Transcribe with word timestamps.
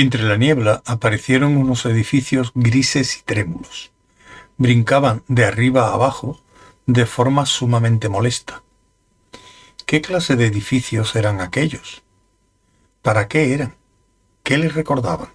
Entre 0.00 0.22
la 0.22 0.38
niebla 0.38 0.82
aparecieron 0.86 1.58
unos 1.58 1.84
edificios 1.84 2.52
grises 2.54 3.18
y 3.18 3.22
trémulos. 3.22 3.92
Brincaban 4.56 5.22
de 5.28 5.44
arriba 5.44 5.88
a 5.88 5.92
abajo 5.92 6.40
de 6.86 7.04
forma 7.04 7.44
sumamente 7.44 8.08
molesta. 8.08 8.62
¿Qué 9.84 10.00
clase 10.00 10.36
de 10.36 10.46
edificios 10.46 11.14
eran 11.16 11.42
aquellos? 11.42 12.02
¿Para 13.02 13.28
qué 13.28 13.52
eran? 13.52 13.76
¿Qué 14.42 14.56
les 14.56 14.72
recordaban? 14.72 15.28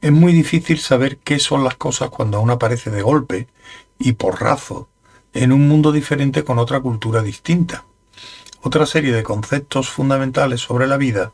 Es 0.00 0.10
muy 0.10 0.32
difícil 0.32 0.80
saber 0.80 1.18
qué 1.18 1.38
son 1.38 1.62
las 1.62 1.76
cosas 1.76 2.10
cuando 2.10 2.38
aún 2.38 2.50
aparece 2.50 2.90
de 2.90 3.02
golpe 3.02 3.46
y 3.96 4.14
porrazo 4.14 4.88
en 5.34 5.52
un 5.52 5.68
mundo 5.68 5.92
diferente 5.92 6.42
con 6.42 6.58
otra 6.58 6.80
cultura 6.80 7.22
distinta, 7.22 7.84
otra 8.60 8.86
serie 8.86 9.12
de 9.12 9.22
conceptos 9.22 9.88
fundamentales 9.88 10.62
sobre 10.62 10.88
la 10.88 10.96
vida, 10.96 11.32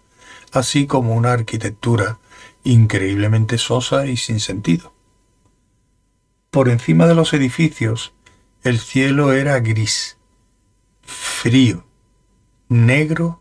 así 0.53 0.87
como 0.87 1.15
una 1.15 1.33
arquitectura 1.33 2.19
increíblemente 2.65 3.59
sosa 3.59 4.07
y 4.07 4.17
sin 4.17 4.41
sentido. 4.41 4.93
Por 6.51 6.69
encima 6.69 7.07
de 7.07 7.15
los 7.15 7.33
edificios, 7.33 8.13
el 8.63 8.79
cielo 8.79 9.33
era 9.33 9.59
gris, 9.61 10.17
frío, 11.03 11.85
negro 12.69 13.41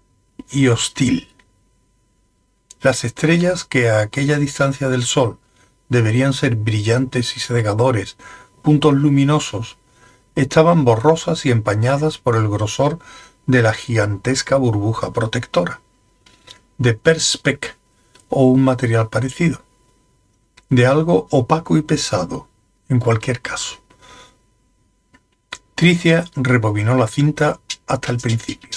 y 0.52 0.68
hostil. 0.68 1.28
Las 2.82 3.04
estrellas 3.04 3.66
que 3.66 3.90
a 3.90 4.00
aquella 4.00 4.38
distancia 4.38 4.90
del 4.90 5.04
Sol 5.04 5.38
deberían 5.90 6.34
ser 6.34 6.56
brillantes 6.56 7.36
y 7.36 7.40
cegadores, 7.40 8.16
puntos 8.62 8.94
luminosos, 8.94 9.78
estaban 10.36 10.86
borrosas 10.86 11.46
y 11.46 11.52
empañadas 11.52 12.18
por 12.18 12.36
el 12.36 12.48
grosor 12.48 13.00
de 13.48 13.62
la 13.62 13.74
gigantesca 13.74 14.56
burbuja 14.56 15.12
protectora, 15.12 15.82
de 16.80 16.96
Perspec 16.96 17.78
o 18.30 18.46
un 18.46 18.64
material 18.64 19.10
parecido, 19.10 19.62
de 20.70 20.88
algo 20.88 21.28
opaco 21.30 21.78
y 21.78 21.84
pesado, 21.84 22.48
en 22.90 23.00
cualquier 23.00 23.42
caso. 23.42 23.78
Tricia 25.76 26.26
rebobinó 26.36 26.98
la 26.98 27.08
cinta 27.08 27.60
hasta 27.86 28.12
el 28.12 28.18
principio. 28.18 28.72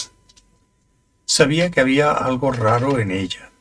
Sabía 1.25 1.70
que 1.70 1.81
había 1.81 2.12
algo 2.12 2.53
raro 2.53 2.98
en 2.98 3.11
ella, 3.11 3.53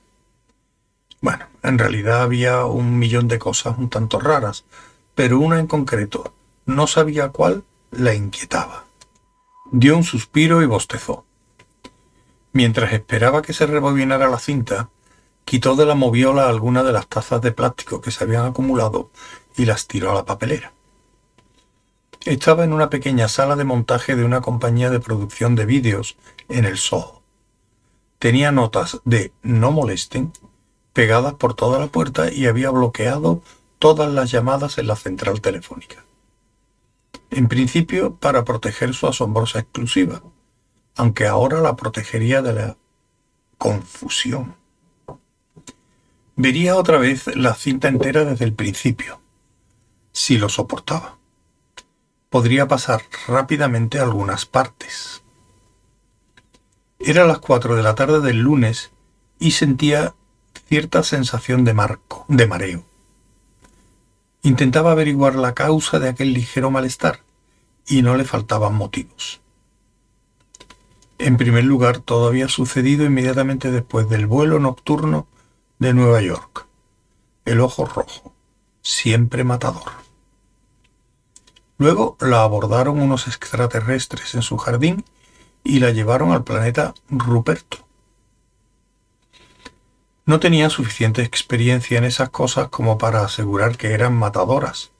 bueno, 1.21 1.45
en 1.61 1.77
realidad 1.77 2.23
había 2.23 2.65
un 2.65 2.97
millón 2.97 3.27
de 3.27 3.37
cosas 3.37 3.77
un 3.77 3.89
tanto 3.89 4.19
raras, 4.19 4.65
pero 5.13 5.39
una 5.39 5.59
en 5.59 5.67
concreto, 5.67 6.33
no 6.65 6.87
sabía 6.87 7.29
cuál, 7.29 7.63
la 7.91 8.15
inquietaba. 8.15 8.85
Dio 9.71 9.95
un 9.95 10.03
suspiro 10.03 10.63
y 10.63 10.65
bostezó. 10.65 11.25
Mientras 12.53 12.91
esperaba 12.93 13.41
que 13.41 13.53
se 13.53 13.65
rebobinara 13.65 14.29
la 14.29 14.39
cinta, 14.39 14.89
quitó 15.45 15.75
de 15.75 15.85
la 15.85 15.95
moviola 15.95 16.47
algunas 16.47 16.85
de 16.85 16.91
las 16.91 17.07
tazas 17.07 17.41
de 17.41 17.51
plástico 17.51 18.01
que 18.01 18.11
se 18.11 18.23
habían 18.23 18.45
acumulado 18.45 19.09
y 19.55 19.65
las 19.65 19.87
tiró 19.87 20.11
a 20.11 20.15
la 20.15 20.25
papelera. 20.25 20.73
Estaba 22.25 22.63
en 22.63 22.73
una 22.73 22.89
pequeña 22.89 23.27
sala 23.27 23.55
de 23.55 23.63
montaje 23.63 24.15
de 24.15 24.25
una 24.25 24.41
compañía 24.41 24.89
de 24.89 24.99
producción 24.99 25.55
de 25.55 25.65
vídeos 25.65 26.17
en 26.49 26.65
el 26.65 26.77
Soho. 26.77 27.23
Tenía 28.19 28.51
notas 28.51 28.99
de 29.05 29.31
no 29.41 29.71
molesten 29.71 30.31
pegadas 30.93 31.33
por 31.33 31.55
toda 31.55 31.79
la 31.79 31.87
puerta 31.87 32.31
y 32.31 32.45
había 32.45 32.69
bloqueado 32.69 33.41
todas 33.79 34.11
las 34.11 34.29
llamadas 34.29 34.77
en 34.77 34.87
la 34.87 34.95
central 34.95 35.41
telefónica. 35.41 36.05
En 37.31 37.47
principio 37.47 38.15
para 38.15 38.43
proteger 38.43 38.93
su 38.93 39.07
asombrosa 39.07 39.59
exclusiva, 39.59 40.21
aunque 40.95 41.27
ahora 41.27 41.61
la 41.61 41.75
protegería 41.75 42.41
de 42.41 42.53
la 42.53 42.77
confusión. 43.57 44.55
Vería 46.35 46.75
otra 46.75 46.97
vez 46.97 47.27
la 47.35 47.53
cinta 47.53 47.87
entera 47.87 48.23
desde 48.23 48.45
el 48.45 48.53
principio, 48.53 49.21
si 50.11 50.37
lo 50.37 50.49
soportaba. 50.49 51.17
Podría 52.29 52.67
pasar 52.67 53.03
rápidamente 53.27 53.99
algunas 53.99 54.45
partes. 54.45 55.21
Era 56.99 57.25
las 57.25 57.39
cuatro 57.39 57.75
de 57.75 57.83
la 57.83 57.95
tarde 57.95 58.21
del 58.21 58.39
lunes 58.39 58.91
y 59.39 59.51
sentía 59.51 60.15
cierta 60.67 61.03
sensación 61.03 61.65
de, 61.65 61.73
marco, 61.73 62.25
de 62.27 62.47
mareo. 62.47 62.85
Intentaba 64.43 64.91
averiguar 64.91 65.35
la 65.35 65.53
causa 65.53 65.99
de 65.99 66.09
aquel 66.09 66.33
ligero 66.33 66.71
malestar 66.71 67.19
y 67.87 68.01
no 68.01 68.15
le 68.15 68.23
faltaban 68.23 68.73
motivos. 68.73 69.40
En 71.23 71.37
primer 71.37 71.65
lugar, 71.65 71.99
todo 71.99 72.27
había 72.27 72.47
sucedido 72.47 73.05
inmediatamente 73.05 73.69
después 73.69 74.09
del 74.09 74.25
vuelo 74.25 74.57
nocturno 74.57 75.27
de 75.77 75.93
Nueva 75.93 76.19
York. 76.19 76.65
El 77.45 77.59
ojo 77.61 77.85
rojo, 77.85 78.33
siempre 78.81 79.43
matador. 79.43 79.91
Luego 81.77 82.17
la 82.19 82.41
abordaron 82.41 82.99
unos 82.99 83.27
extraterrestres 83.27 84.33
en 84.33 84.41
su 84.41 84.57
jardín 84.57 85.05
y 85.63 85.79
la 85.79 85.91
llevaron 85.91 86.31
al 86.31 86.43
planeta 86.43 86.95
Ruperto, 87.07 87.85
no 90.25 90.39
tenía 90.39 90.71
suficiente 90.71 91.21
experiencia 91.21 91.99
en 91.99 92.03
esas 92.03 92.29
cosas 92.29 92.69
como 92.69 92.97
para 92.97 93.21
asegurar 93.21 93.77
que 93.77 93.93
eran 93.93 94.15
matadoras, 94.15 94.91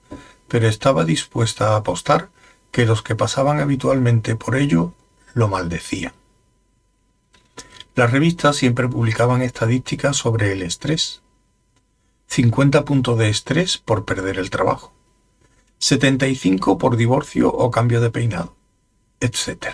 pero 0.48 0.68
estaba 0.68 1.04
dispuesta 1.04 1.70
a 1.70 1.78
apostar 1.78 2.30
que 2.70 2.86
los 2.86 3.02
que 3.02 3.16
pasaban 3.16 3.60
habitualmente 3.60 4.36
por 4.36 4.56
ello 4.56 4.94
lo 5.34 5.48
maldecían. 5.48 6.14
Las 7.96 8.12
revistas 8.12 8.56
siempre 8.56 8.88
publicaban 8.88 9.42
estadísticas 9.42 10.16
sobre 10.16 10.54
el 10.54 10.62
estrés. 10.62 11.22
50 12.28 12.86
puntos 12.86 13.18
de 13.18 13.30
estrés 13.30 13.78
por 13.78 14.06
perder 14.06 14.40
el 14.40 14.50
trabajo, 14.50 14.94
75 15.80 16.78
por 16.78 16.96
divorcio 16.96 17.50
o 17.52 17.70
cambio 17.72 18.00
de 18.00 18.10
peinado, 18.10 18.56
etc. 19.20 19.68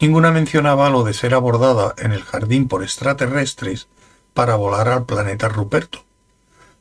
Ninguna 0.00 0.30
mencionaba 0.30 0.88
lo 0.88 1.04
de 1.04 1.12
ser 1.12 1.34
abordada 1.34 1.94
en 1.98 2.12
el 2.12 2.22
jardín 2.22 2.68
por 2.68 2.82
extraterrestres 2.82 3.88
para 4.32 4.56
volar 4.56 4.88
al 4.88 5.04
planeta 5.04 5.50
Ruperto, 5.50 6.04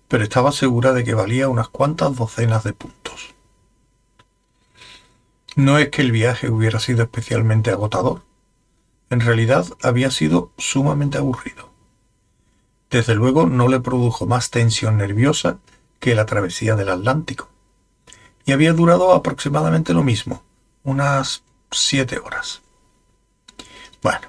pero 0.07 0.23
estaba 0.23 0.53
segura 0.53 0.93
de 0.93 1.03
que 1.03 1.13
valía 1.13 1.49
unas 1.49 1.67
cuantas 1.67 2.15
docenas 2.15 2.63
de 2.63 2.71
puntos. 2.71 3.32
No 5.55 5.77
es 5.77 5.89
que 5.89 6.01
el 6.01 6.11
viaje 6.11 6.49
hubiera 6.49 6.79
sido 6.79 7.03
especialmente 7.03 7.69
agotador, 7.69 8.23
en 9.11 9.19
realidad 9.19 9.67
había 9.83 10.09
sido 10.09 10.51
sumamente 10.57 11.19
aburrido. 11.19 11.69
Desde 12.89 13.13
luego 13.13 13.45
no 13.45 13.67
le 13.67 13.79
produjo 13.79 14.25
más 14.25 14.49
tensión 14.49 14.97
nerviosa 14.97 15.59
que 15.99 16.15
la 16.15 16.25
travesía 16.25 16.75
del 16.75 16.89
Atlántico, 16.89 17.49
y 18.45 18.51
había 18.51 18.73
durado 18.73 19.13
aproximadamente 19.13 19.93
lo 19.93 20.03
mismo, 20.03 20.43
unas 20.83 21.43
siete 21.71 22.17
horas. 22.17 22.61
Bueno, 24.01 24.27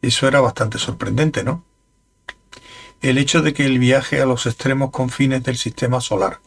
eso 0.00 0.28
era 0.28 0.40
bastante 0.40 0.78
sorprendente, 0.78 1.42
¿no? 1.42 1.64
El 3.02 3.18
hecho 3.18 3.42
de 3.42 3.52
que 3.52 3.66
el 3.66 3.78
viaje 3.78 4.22
a 4.22 4.26
los 4.26 4.46
extremos 4.46 4.90
confines 4.90 5.42
del 5.42 5.56
sistema 5.56 6.00
solar 6.00 6.40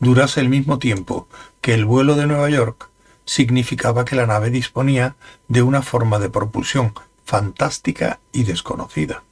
durase 0.00 0.40
el 0.40 0.48
mismo 0.48 0.78
tiempo 0.78 1.28
que 1.60 1.74
el 1.74 1.84
vuelo 1.84 2.16
de 2.16 2.26
Nueva 2.26 2.50
York 2.50 2.90
significaba 3.24 4.04
que 4.04 4.16
la 4.16 4.26
nave 4.26 4.50
disponía 4.50 5.16
de 5.48 5.62
una 5.62 5.82
forma 5.82 6.18
de 6.18 6.30
propulsión 6.30 6.94
fantástica 7.24 8.20
y 8.32 8.44
desconocida. 8.44 9.22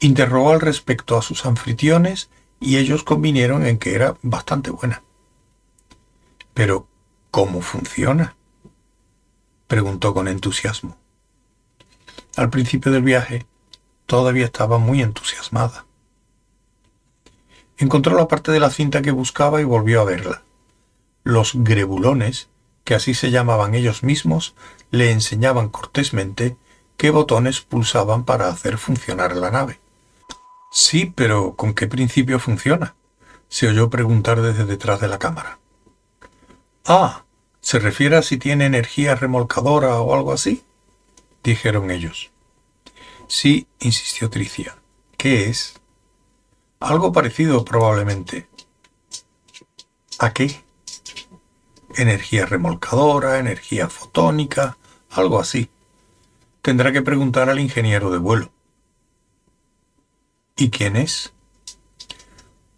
Interrogó 0.00 0.52
al 0.52 0.60
respecto 0.60 1.18
a 1.18 1.22
sus 1.22 1.44
anfitriones 1.44 2.30
y 2.58 2.78
ellos 2.78 3.04
convinieron 3.04 3.66
en 3.66 3.78
que 3.78 3.94
era 3.94 4.16
bastante 4.22 4.70
buena. 4.70 5.02
Pero, 6.54 6.86
¿cómo 7.30 7.60
funciona? 7.60 8.36
preguntó 9.66 10.12
con 10.14 10.26
entusiasmo. 10.26 10.96
Al 12.36 12.50
principio 12.50 12.90
del 12.90 13.02
viaje, 13.02 13.46
todavía 14.06 14.44
estaba 14.44 14.78
muy 14.78 15.02
entusiasmada. 15.02 15.86
Encontró 17.78 18.16
la 18.16 18.28
parte 18.28 18.52
de 18.52 18.60
la 18.60 18.70
cinta 18.70 19.00
que 19.00 19.10
buscaba 19.10 19.60
y 19.60 19.64
volvió 19.64 20.00
a 20.00 20.04
verla. 20.04 20.42
Los 21.22 21.52
grebulones, 21.54 22.48
que 22.84 22.94
así 22.94 23.14
se 23.14 23.30
llamaban 23.30 23.74
ellos 23.74 24.02
mismos, 24.02 24.54
le 24.90 25.10
enseñaban 25.10 25.68
cortésmente 25.68 26.56
qué 26.96 27.10
botones 27.10 27.60
pulsaban 27.60 28.24
para 28.24 28.48
hacer 28.48 28.78
funcionar 28.78 29.36
la 29.36 29.50
nave. 29.50 29.80
Sí, 30.72 31.12
pero 31.14 31.54
¿con 31.56 31.74
qué 31.74 31.86
principio 31.86 32.38
funciona? 32.38 32.94
se 33.50 33.66
oyó 33.68 33.90
preguntar 33.90 34.40
desde 34.40 34.64
detrás 34.64 35.00
de 35.00 35.08
la 35.08 35.18
cámara. 35.18 35.58
Ah, 36.86 37.24
¿se 37.60 37.78
refiere 37.80 38.16
a 38.16 38.22
si 38.22 38.38
tiene 38.38 38.64
energía 38.64 39.16
remolcadora 39.16 40.00
o 40.00 40.14
algo 40.14 40.32
así? 40.32 40.64
dijeron 41.42 41.90
ellos. 41.90 42.30
Sí, 43.26 43.66
insistió 43.80 44.30
Tricia. 44.30 44.76
¿Qué 45.16 45.48
es? 45.48 45.74
Algo 46.78 47.12
parecido 47.12 47.64
probablemente. 47.64 48.48
¿A 50.18 50.32
qué? 50.32 50.62
Energía 51.96 52.46
remolcadora, 52.46 53.38
energía 53.38 53.88
fotónica, 53.88 54.76
algo 55.10 55.40
así. 55.40 55.70
Tendrá 56.62 56.92
que 56.92 57.02
preguntar 57.02 57.48
al 57.48 57.58
ingeniero 57.58 58.10
de 58.10 58.18
vuelo. 58.18 58.50
¿Y 60.56 60.70
quién 60.70 60.96
es? 60.96 61.32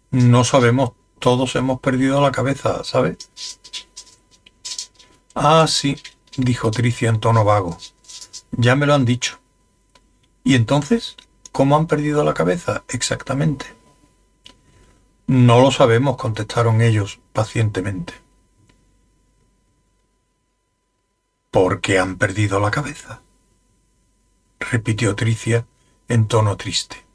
No 0.09 0.43
sabemos, 0.43 0.91
todos 1.19 1.55
hemos 1.55 1.79
perdido 1.79 2.21
la 2.21 2.31
cabeza, 2.31 2.83
¿sabes? 2.83 3.29
Ah, 5.35 5.65
sí, 5.67 5.97
dijo 6.37 6.71
Tricia 6.71 7.09
en 7.09 7.19
tono 7.19 7.43
vago. 7.43 7.77
Ya 8.51 8.75
me 8.75 8.85
lo 8.85 8.93
han 8.93 9.05
dicho. 9.05 9.39
¿Y 10.43 10.55
entonces? 10.55 11.15
¿Cómo 11.51 11.75
han 11.75 11.87
perdido 11.87 12.23
la 12.23 12.33
cabeza 12.33 12.83
exactamente? 12.89 13.65
No 15.27 15.61
lo 15.61 15.71
sabemos, 15.71 16.17
contestaron 16.17 16.81
ellos 16.81 17.19
pacientemente. 17.31 18.22
¿Por 21.53 21.81
qué 21.81 21.99
han 21.99 22.15
perdido 22.17 22.59
la 22.59 22.71
cabeza? 22.71 23.21
repitió 24.59 25.15
Tricia 25.15 25.67
en 26.07 26.27
tono 26.27 26.57
triste. 26.57 27.05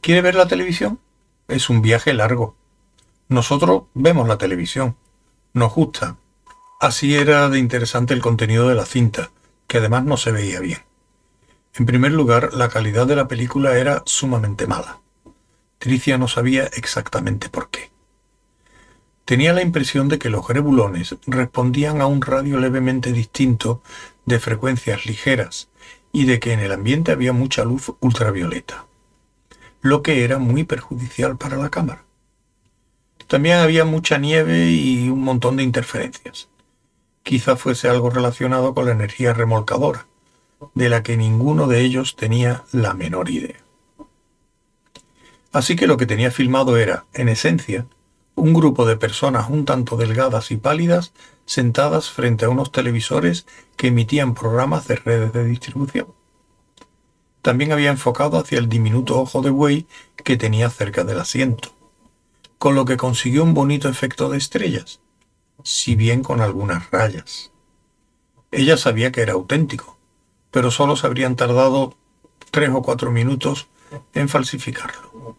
¿Quiere 0.00 0.22
ver 0.22 0.36
la 0.36 0.46
televisión? 0.46 1.00
Es 1.48 1.68
un 1.68 1.82
viaje 1.82 2.14
largo. 2.14 2.54
Nosotros 3.26 3.86
vemos 3.94 4.28
la 4.28 4.38
televisión. 4.38 4.96
Nos 5.52 5.74
gusta. 5.74 6.18
Así 6.80 7.16
era 7.16 7.48
de 7.48 7.58
interesante 7.58 8.14
el 8.14 8.22
contenido 8.22 8.68
de 8.68 8.76
la 8.76 8.86
cinta, 8.86 9.32
que 9.66 9.78
además 9.78 10.04
no 10.04 10.16
se 10.16 10.30
veía 10.30 10.60
bien. 10.60 10.84
En 11.74 11.86
primer 11.86 12.12
lugar, 12.12 12.54
la 12.54 12.68
calidad 12.68 13.08
de 13.08 13.16
la 13.16 13.26
película 13.26 13.76
era 13.76 14.04
sumamente 14.06 14.68
mala. 14.68 15.00
Tricia 15.78 16.18
no 16.18 16.28
sabía 16.28 16.66
exactamente 16.66 17.48
por 17.48 17.68
qué. 17.68 17.90
Tenía 19.26 19.52
la 19.52 19.60
impresión 19.60 20.06
de 20.06 20.20
que 20.20 20.30
los 20.30 20.46
grebulones 20.46 21.16
respondían 21.26 22.00
a 22.00 22.06
un 22.06 22.22
radio 22.22 22.60
levemente 22.60 23.10
distinto 23.12 23.82
de 24.24 24.38
frecuencias 24.38 25.04
ligeras 25.04 25.68
y 26.12 26.26
de 26.26 26.38
que 26.38 26.52
en 26.52 26.60
el 26.60 26.70
ambiente 26.70 27.10
había 27.10 27.32
mucha 27.32 27.64
luz 27.64 27.92
ultravioleta, 27.98 28.86
lo 29.80 30.00
que 30.02 30.22
era 30.22 30.38
muy 30.38 30.62
perjudicial 30.62 31.36
para 31.36 31.56
la 31.56 31.70
cámara. 31.70 32.04
También 33.26 33.56
había 33.56 33.84
mucha 33.84 34.16
nieve 34.16 34.70
y 34.70 35.08
un 35.08 35.22
montón 35.22 35.56
de 35.56 35.64
interferencias. 35.64 36.48
Quizá 37.24 37.56
fuese 37.56 37.88
algo 37.88 38.10
relacionado 38.10 38.74
con 38.74 38.86
la 38.86 38.92
energía 38.92 39.34
remolcadora, 39.34 40.06
de 40.74 40.88
la 40.88 41.02
que 41.02 41.16
ninguno 41.16 41.66
de 41.66 41.80
ellos 41.80 42.14
tenía 42.14 42.62
la 42.70 42.94
menor 42.94 43.28
idea. 43.28 43.58
Así 45.50 45.74
que 45.74 45.88
lo 45.88 45.96
que 45.96 46.06
tenía 46.06 46.30
filmado 46.30 46.76
era, 46.76 47.06
en 47.12 47.28
esencia, 47.28 47.88
un 48.36 48.52
grupo 48.52 48.86
de 48.86 48.96
personas 48.96 49.48
un 49.50 49.64
tanto 49.64 49.96
delgadas 49.96 50.50
y 50.50 50.56
pálidas 50.56 51.12
sentadas 51.46 52.10
frente 52.10 52.44
a 52.44 52.50
unos 52.50 52.70
televisores 52.70 53.46
que 53.76 53.88
emitían 53.88 54.34
programas 54.34 54.86
de 54.86 54.96
redes 54.96 55.32
de 55.32 55.44
distribución. 55.44 56.08
También 57.42 57.72
había 57.72 57.90
enfocado 57.90 58.38
hacia 58.38 58.58
el 58.58 58.68
diminuto 58.68 59.18
ojo 59.18 59.40
de 59.40 59.50
buey 59.50 59.86
que 60.22 60.36
tenía 60.36 60.68
cerca 60.68 61.04
del 61.04 61.18
asiento, 61.18 61.72
con 62.58 62.74
lo 62.74 62.84
que 62.84 62.96
consiguió 62.96 63.42
un 63.42 63.54
bonito 63.54 63.88
efecto 63.88 64.28
de 64.28 64.38
estrellas, 64.38 65.00
si 65.62 65.96
bien 65.96 66.22
con 66.22 66.40
algunas 66.40 66.90
rayas. 66.90 67.52
Ella 68.50 68.76
sabía 68.76 69.12
que 69.12 69.22
era 69.22 69.32
auténtico, 69.32 69.98
pero 70.50 70.70
solo 70.70 70.96
se 70.96 71.06
habrían 71.06 71.36
tardado 71.36 71.96
tres 72.50 72.70
o 72.70 72.82
cuatro 72.82 73.10
minutos 73.10 73.68
en 74.12 74.28
falsificarlo. 74.28 75.36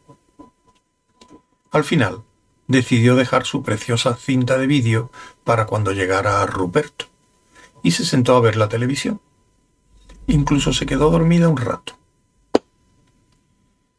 Al 1.72 1.84
final, 1.84 2.24
decidió 2.68 3.16
dejar 3.16 3.46
su 3.46 3.64
preciosa 3.64 4.16
cinta 4.16 4.58
de 4.58 4.68
vídeo 4.68 5.12
para 5.44 5.66
cuando 5.66 5.94
llegara 5.94 6.42
a 6.42 6.46
Ruperto, 6.46 7.06
y 7.84 7.92
se 7.92 8.06
sentó 8.06 8.36
a 8.36 8.42
ver 8.42 8.58
la 8.58 8.70
televisión. 8.70 9.22
Incluso 10.28 10.74
se 10.74 10.86
quedó 10.86 11.10
dormida 11.10 11.48
un 11.48 11.58
rato. 11.58 11.98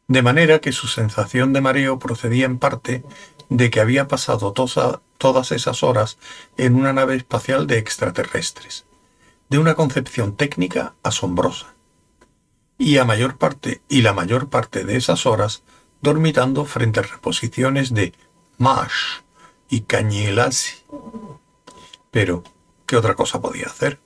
De 0.07 0.21
manera 0.21 0.59
que 0.59 0.71
su 0.71 0.87
sensación 0.87 1.53
de 1.53 1.61
mareo 1.61 1.99
procedía 1.99 2.45
en 2.45 2.57
parte 2.57 3.03
de 3.49 3.69
que 3.69 3.79
había 3.79 4.07
pasado 4.07 4.53
todas 4.53 5.51
esas 5.51 5.83
horas 5.83 6.17
en 6.57 6.75
una 6.75 6.93
nave 6.93 7.15
espacial 7.15 7.67
de 7.67 7.77
extraterrestres, 7.77 8.85
de 9.49 9.57
una 9.57 9.75
concepción 9.75 10.35
técnica 10.35 10.93
asombrosa. 11.03 11.73
Y 12.77 12.97
a 12.97 13.05
mayor 13.05 13.37
parte, 13.37 13.81
y 13.89 14.01
la 14.01 14.13
mayor 14.13 14.49
parte 14.49 14.83
de 14.83 14.95
esas 14.95 15.25
horas, 15.25 15.63
dormitando 16.01 16.65
frente 16.65 17.01
a 17.01 17.03
reposiciones 17.03 17.93
de 17.93 18.13
Mash 18.59 19.21
y 19.69 19.81
Cañelasi. 19.81 20.83
Pero, 22.11 22.43
¿qué 22.85 22.97
otra 22.97 23.15
cosa 23.15 23.39
podía 23.39 23.67
hacer? 23.67 23.99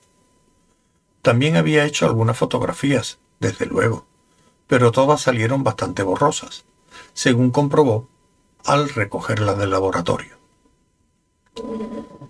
También 1.22 1.56
había 1.56 1.84
hecho 1.84 2.06
algunas 2.06 2.38
fotografías, 2.38 3.18
desde 3.40 3.66
luego, 3.66 4.06
pero 4.68 4.92
todas 4.92 5.22
salieron 5.22 5.64
bastante 5.64 6.04
borrosas, 6.04 6.64
según 7.14 7.50
comprobó 7.50 8.08
al 8.64 8.90
recogerlas 8.90 9.58
del 9.58 9.70
laboratorio. 9.70 10.38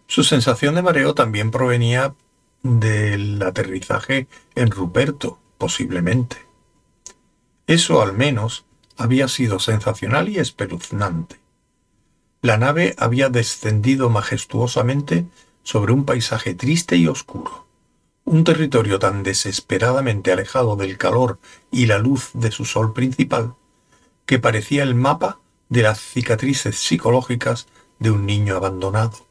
Su 0.07 0.25
sensación 0.25 0.77
de 0.77 0.83
mareo 0.83 1.15
también 1.15 1.51
provenía 1.51 2.15
del 2.63 3.43
aterrizaje 3.43 4.29
en 4.55 4.71
Ruperto, 4.71 5.39
posiblemente. 5.59 6.39
Eso 7.67 8.01
al 8.01 8.15
menos 8.15 8.65
había 8.97 9.29
sido 9.29 9.59
sensacional 9.59 10.31
y 10.31 10.39
espeluznante. 10.39 11.44
La 12.45 12.59
nave 12.59 12.95
había 12.99 13.31
descendido 13.31 14.11
majestuosamente 14.11 15.25
sobre 15.63 15.95
un 15.95 16.05
paisaje 16.05 16.55
triste 16.55 16.95
y 16.99 17.07
oscuro, 17.07 17.67
un 18.27 18.45
territorio 18.45 18.99
tan 18.99 19.23
desesperadamente 19.23 20.31
alejado 20.31 20.77
del 20.77 20.99
calor 20.99 21.39
y 21.71 21.87
la 21.87 21.97
luz 21.97 22.33
de 22.35 22.51
su 22.51 22.67
sol 22.67 22.93
principal, 22.93 23.55
que 24.27 24.39
parecía 24.39 24.83
el 24.83 24.95
mapa 24.95 25.39
de 25.71 25.85
las 25.85 25.99
cicatrices 25.99 26.77
psicológicas 26.77 27.67
de 27.99 28.11
un 28.11 28.27
niño 28.27 28.57
abandonado. 28.57 29.27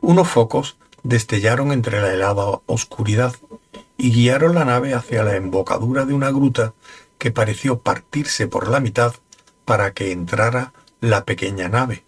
Unos 0.00 0.26
focos 0.26 0.78
destellaron 1.04 1.70
entre 1.70 2.00
la 2.00 2.12
helada 2.12 2.60
oscuridad 2.66 3.36
y 3.96 4.10
guiaron 4.10 4.56
la 4.56 4.64
nave 4.64 4.94
hacia 4.94 5.22
la 5.22 5.36
embocadura 5.36 6.06
de 6.06 6.12
una 6.12 6.32
gruta 6.32 6.74
que 7.18 7.30
pareció 7.30 7.82
partirse 7.82 8.48
por 8.48 8.68
la 8.68 8.80
mitad 8.80 9.14
para 9.64 9.94
que 9.94 10.10
entrara 10.10 10.72
la 11.00 11.24
pequeña 11.24 11.68
nave. 11.68 12.04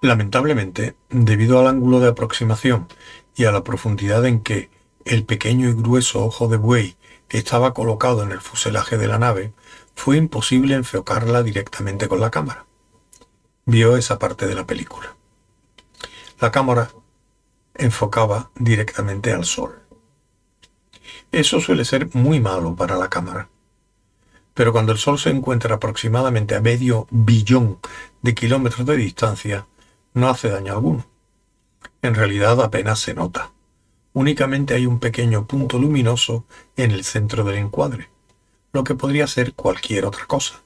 Lamentablemente, 0.00 0.96
debido 1.10 1.60
al 1.60 1.68
ángulo 1.68 2.00
de 2.00 2.08
aproximación 2.08 2.88
y 3.36 3.44
a 3.44 3.52
la 3.52 3.64
profundidad 3.64 4.26
en 4.26 4.40
que 4.40 4.70
el 5.04 5.24
pequeño 5.24 5.68
y 5.68 5.74
grueso 5.74 6.24
ojo 6.24 6.48
de 6.48 6.56
buey 6.56 6.96
estaba 7.28 7.72
colocado 7.72 8.22
en 8.22 8.32
el 8.32 8.40
fuselaje 8.40 8.98
de 8.98 9.08
la 9.08 9.18
nave, 9.18 9.52
fue 9.94 10.16
imposible 10.16 10.74
enfocarla 10.74 11.42
directamente 11.42 12.08
con 12.08 12.20
la 12.20 12.30
cámara. 12.30 12.66
Vio 13.64 13.96
esa 13.96 14.18
parte 14.18 14.46
de 14.46 14.54
la 14.54 14.66
película. 14.66 15.16
La 16.40 16.50
cámara 16.50 16.90
enfocaba 17.74 18.50
directamente 18.56 19.32
al 19.32 19.44
sol. 19.44 19.80
Eso 21.30 21.60
suele 21.60 21.84
ser 21.84 22.14
muy 22.14 22.40
malo 22.40 22.74
para 22.74 22.96
la 22.96 23.08
cámara. 23.08 23.48
Pero 24.54 24.72
cuando 24.72 24.92
el 24.92 24.98
Sol 24.98 25.18
se 25.18 25.30
encuentra 25.30 25.76
aproximadamente 25.76 26.54
a 26.54 26.60
medio 26.60 27.06
billón 27.10 27.78
de 28.20 28.34
kilómetros 28.34 28.86
de 28.86 28.96
distancia, 28.96 29.66
no 30.14 30.28
hace 30.28 30.50
daño 30.50 30.72
alguno. 30.72 31.06
En 32.02 32.14
realidad 32.14 32.60
apenas 32.60 33.00
se 33.00 33.14
nota. 33.14 33.52
Únicamente 34.12 34.74
hay 34.74 34.86
un 34.86 34.98
pequeño 34.98 35.46
punto 35.46 35.78
luminoso 35.78 36.44
en 36.76 36.90
el 36.90 37.04
centro 37.04 37.44
del 37.44 37.56
encuadre, 37.56 38.10
lo 38.72 38.84
que 38.84 38.94
podría 38.94 39.26
ser 39.26 39.54
cualquier 39.54 40.04
otra 40.04 40.26
cosa. 40.26 40.60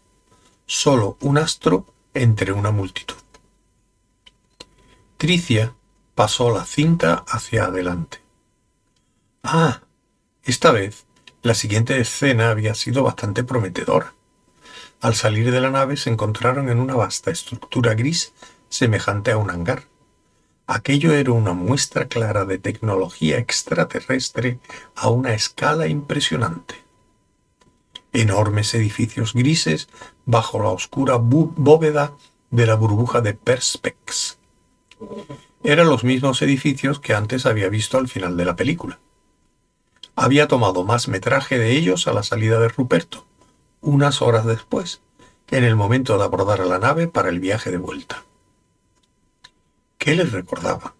Solo 0.66 1.16
un 1.20 1.38
astro 1.38 1.86
entre 2.12 2.52
una 2.52 2.72
multitud. 2.72 3.16
Tricia 5.16 5.74
pasó 6.14 6.52
la 6.52 6.64
cinta 6.64 7.24
hacia 7.28 7.66
adelante. 7.66 8.20
Ah, 9.42 9.82
esta 10.42 10.72
vez 10.72 11.05
la 11.46 11.54
siguiente 11.54 12.00
escena 12.00 12.50
había 12.50 12.74
sido 12.74 13.04
bastante 13.04 13.44
prometedora. 13.44 14.14
Al 15.00 15.14
salir 15.14 15.52
de 15.52 15.60
la 15.60 15.70
nave 15.70 15.96
se 15.96 16.10
encontraron 16.10 16.68
en 16.70 16.80
una 16.80 16.96
vasta 16.96 17.30
estructura 17.30 17.94
gris 17.94 18.32
semejante 18.68 19.30
a 19.30 19.36
un 19.36 19.50
hangar. 19.50 19.84
Aquello 20.66 21.14
era 21.14 21.30
una 21.30 21.52
muestra 21.52 22.08
clara 22.08 22.46
de 22.46 22.58
tecnología 22.58 23.38
extraterrestre 23.38 24.58
a 24.96 25.08
una 25.08 25.34
escala 25.34 25.86
impresionante. 25.86 26.82
Enormes 28.12 28.74
edificios 28.74 29.32
grises 29.32 29.88
bajo 30.24 30.60
la 30.60 30.70
oscura 30.70 31.14
bóveda 31.14 32.12
de 32.50 32.66
la 32.66 32.74
burbuja 32.74 33.20
de 33.20 33.34
Perspex. 33.34 34.38
Eran 35.62 35.86
los 35.86 36.02
mismos 36.02 36.42
edificios 36.42 36.98
que 36.98 37.14
antes 37.14 37.46
había 37.46 37.68
visto 37.68 37.98
al 37.98 38.08
final 38.08 38.36
de 38.36 38.44
la 38.44 38.56
película 38.56 38.98
había 40.16 40.48
tomado 40.48 40.82
más 40.82 41.08
metraje 41.08 41.58
de 41.58 41.72
ellos 41.72 42.08
a 42.08 42.12
la 42.12 42.22
salida 42.22 42.58
de 42.58 42.68
Ruperto, 42.68 43.26
unas 43.82 44.22
horas 44.22 44.46
después, 44.46 45.02
en 45.50 45.62
el 45.62 45.76
momento 45.76 46.16
de 46.16 46.24
abordar 46.24 46.62
a 46.62 46.64
la 46.64 46.78
nave 46.78 47.06
para 47.06 47.28
el 47.28 47.38
viaje 47.38 47.70
de 47.70 47.76
vuelta. 47.76 48.24
¿Qué 49.98 50.16
les 50.16 50.32
recordaba? 50.32 50.94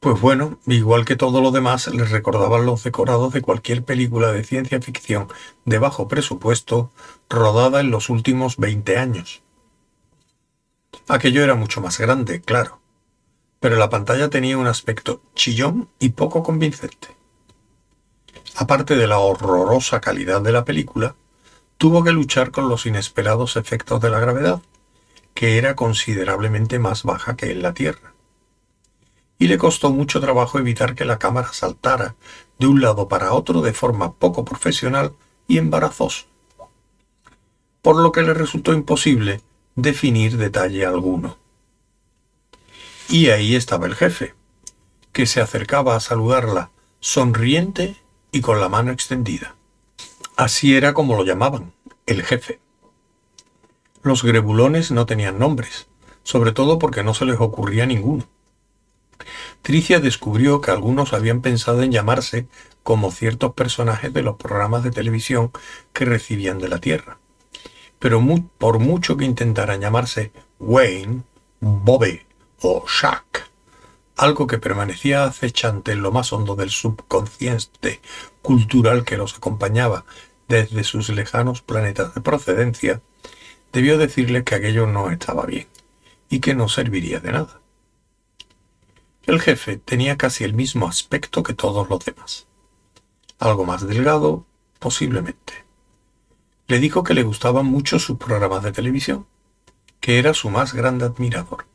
Pues 0.00 0.20
bueno, 0.20 0.60
igual 0.66 1.04
que 1.04 1.16
todo 1.16 1.40
lo 1.40 1.50
demás, 1.50 1.88
les 1.88 2.10
recordaban 2.10 2.64
los 2.64 2.84
decorados 2.84 3.32
de 3.32 3.42
cualquier 3.42 3.82
película 3.84 4.30
de 4.30 4.44
ciencia 4.44 4.80
ficción 4.80 5.26
de 5.64 5.80
bajo 5.80 6.06
presupuesto 6.06 6.92
rodada 7.28 7.80
en 7.80 7.90
los 7.90 8.08
últimos 8.08 8.56
20 8.58 8.96
años. 8.96 9.42
Aquello 11.08 11.42
era 11.42 11.56
mucho 11.56 11.80
más 11.80 11.98
grande, 11.98 12.40
claro, 12.40 12.80
pero 13.60 13.76
la 13.76 13.90
pantalla 13.90 14.30
tenía 14.30 14.58
un 14.58 14.66
aspecto 14.66 15.22
chillón 15.34 15.88
y 15.98 16.10
poco 16.10 16.42
convincente. 16.42 17.08
Aparte 18.56 18.96
de 18.96 19.06
la 19.06 19.18
horrorosa 19.18 20.00
calidad 20.00 20.40
de 20.40 20.52
la 20.52 20.64
película, 20.64 21.14
tuvo 21.76 22.02
que 22.02 22.12
luchar 22.12 22.50
con 22.50 22.68
los 22.68 22.86
inesperados 22.86 23.56
efectos 23.56 24.00
de 24.00 24.10
la 24.10 24.20
gravedad, 24.20 24.60
que 25.34 25.58
era 25.58 25.76
considerablemente 25.76 26.78
más 26.78 27.04
baja 27.04 27.36
que 27.36 27.50
en 27.50 27.62
la 27.62 27.74
Tierra 27.74 28.14
y 29.38 29.46
le 29.46 29.58
costó 29.58 29.90
mucho 29.90 30.20
trabajo 30.20 30.58
evitar 30.58 30.94
que 30.94 31.04
la 31.04 31.18
cámara 31.18 31.52
saltara 31.52 32.16
de 32.58 32.66
un 32.66 32.80
lado 32.80 33.08
para 33.08 33.32
otro 33.32 33.62
de 33.62 33.72
forma 33.72 34.14
poco 34.14 34.44
profesional 34.44 35.12
y 35.46 35.58
embarazosa, 35.58 36.26
por 37.80 37.96
lo 37.96 38.10
que 38.10 38.22
le 38.22 38.34
resultó 38.34 38.72
imposible 38.72 39.40
definir 39.76 40.36
detalle 40.36 40.84
alguno. 40.84 41.38
Y 43.10 43.30
ahí 43.30 43.56
estaba 43.56 43.86
el 43.86 43.94
jefe, 43.94 44.34
que 45.12 45.24
se 45.24 45.40
acercaba 45.40 45.96
a 45.96 46.00
saludarla, 46.00 46.70
sonriente 47.00 47.96
y 48.32 48.42
con 48.42 48.60
la 48.60 48.68
mano 48.68 48.92
extendida. 48.92 49.54
Así 50.36 50.76
era 50.76 50.92
como 50.92 51.16
lo 51.16 51.24
llamaban, 51.24 51.72
el 52.04 52.22
jefe. 52.22 52.60
Los 54.02 54.22
grebulones 54.22 54.90
no 54.90 55.06
tenían 55.06 55.38
nombres, 55.38 55.88
sobre 56.22 56.52
todo 56.52 56.78
porque 56.78 57.02
no 57.02 57.14
se 57.14 57.24
les 57.24 57.40
ocurría 57.40 57.86
ninguno. 57.86 58.28
Tricia 59.62 60.00
descubrió 60.00 60.60
que 60.60 60.70
algunos 60.70 61.14
habían 61.14 61.40
pensado 61.40 61.82
en 61.82 61.92
llamarse 61.92 62.46
como 62.82 63.10
ciertos 63.10 63.54
personajes 63.54 64.12
de 64.12 64.22
los 64.22 64.36
programas 64.36 64.84
de 64.84 64.90
televisión 64.90 65.50
que 65.94 66.04
recibían 66.04 66.58
de 66.58 66.68
la 66.68 66.78
Tierra. 66.78 67.18
Pero 67.98 68.22
por 68.58 68.78
mucho 68.78 69.16
que 69.16 69.24
intentaran 69.24 69.80
llamarse 69.80 70.30
Wayne, 70.58 71.22
Bobby 71.60 72.27
o 72.60 72.84
Shaq, 72.86 73.48
algo 74.16 74.46
que 74.46 74.58
permanecía 74.58 75.24
acechante 75.24 75.92
en 75.92 76.02
lo 76.02 76.10
más 76.10 76.32
hondo 76.32 76.56
del 76.56 76.70
subconsciente 76.70 78.00
cultural 78.42 79.04
que 79.04 79.16
los 79.16 79.36
acompañaba 79.36 80.04
desde 80.48 80.82
sus 80.82 81.08
lejanos 81.10 81.62
planetas 81.62 82.14
de 82.14 82.20
procedencia, 82.20 83.00
debió 83.72 83.98
decirle 83.98 84.44
que 84.44 84.54
aquello 84.54 84.86
no 84.86 85.10
estaba 85.10 85.46
bien 85.46 85.68
y 86.28 86.40
que 86.40 86.54
no 86.54 86.68
serviría 86.68 87.20
de 87.20 87.32
nada. 87.32 87.60
El 89.24 89.40
jefe 89.40 89.76
tenía 89.76 90.16
casi 90.16 90.44
el 90.44 90.54
mismo 90.54 90.88
aspecto 90.88 91.42
que 91.42 91.52
todos 91.52 91.88
los 91.88 92.04
demás. 92.04 92.46
Algo 93.38 93.66
más 93.66 93.86
delgado, 93.86 94.46
posiblemente. 94.78 95.64
Le 96.66 96.80
dijo 96.80 97.04
que 97.04 97.14
le 97.14 97.22
gustaban 97.22 97.66
mucho 97.66 97.98
sus 97.98 98.16
programas 98.16 98.62
de 98.62 98.72
televisión, 98.72 99.26
que 100.00 100.18
era 100.18 100.34
su 100.34 100.50
más 100.50 100.72
grande 100.72 101.04
admirador, 101.04 101.66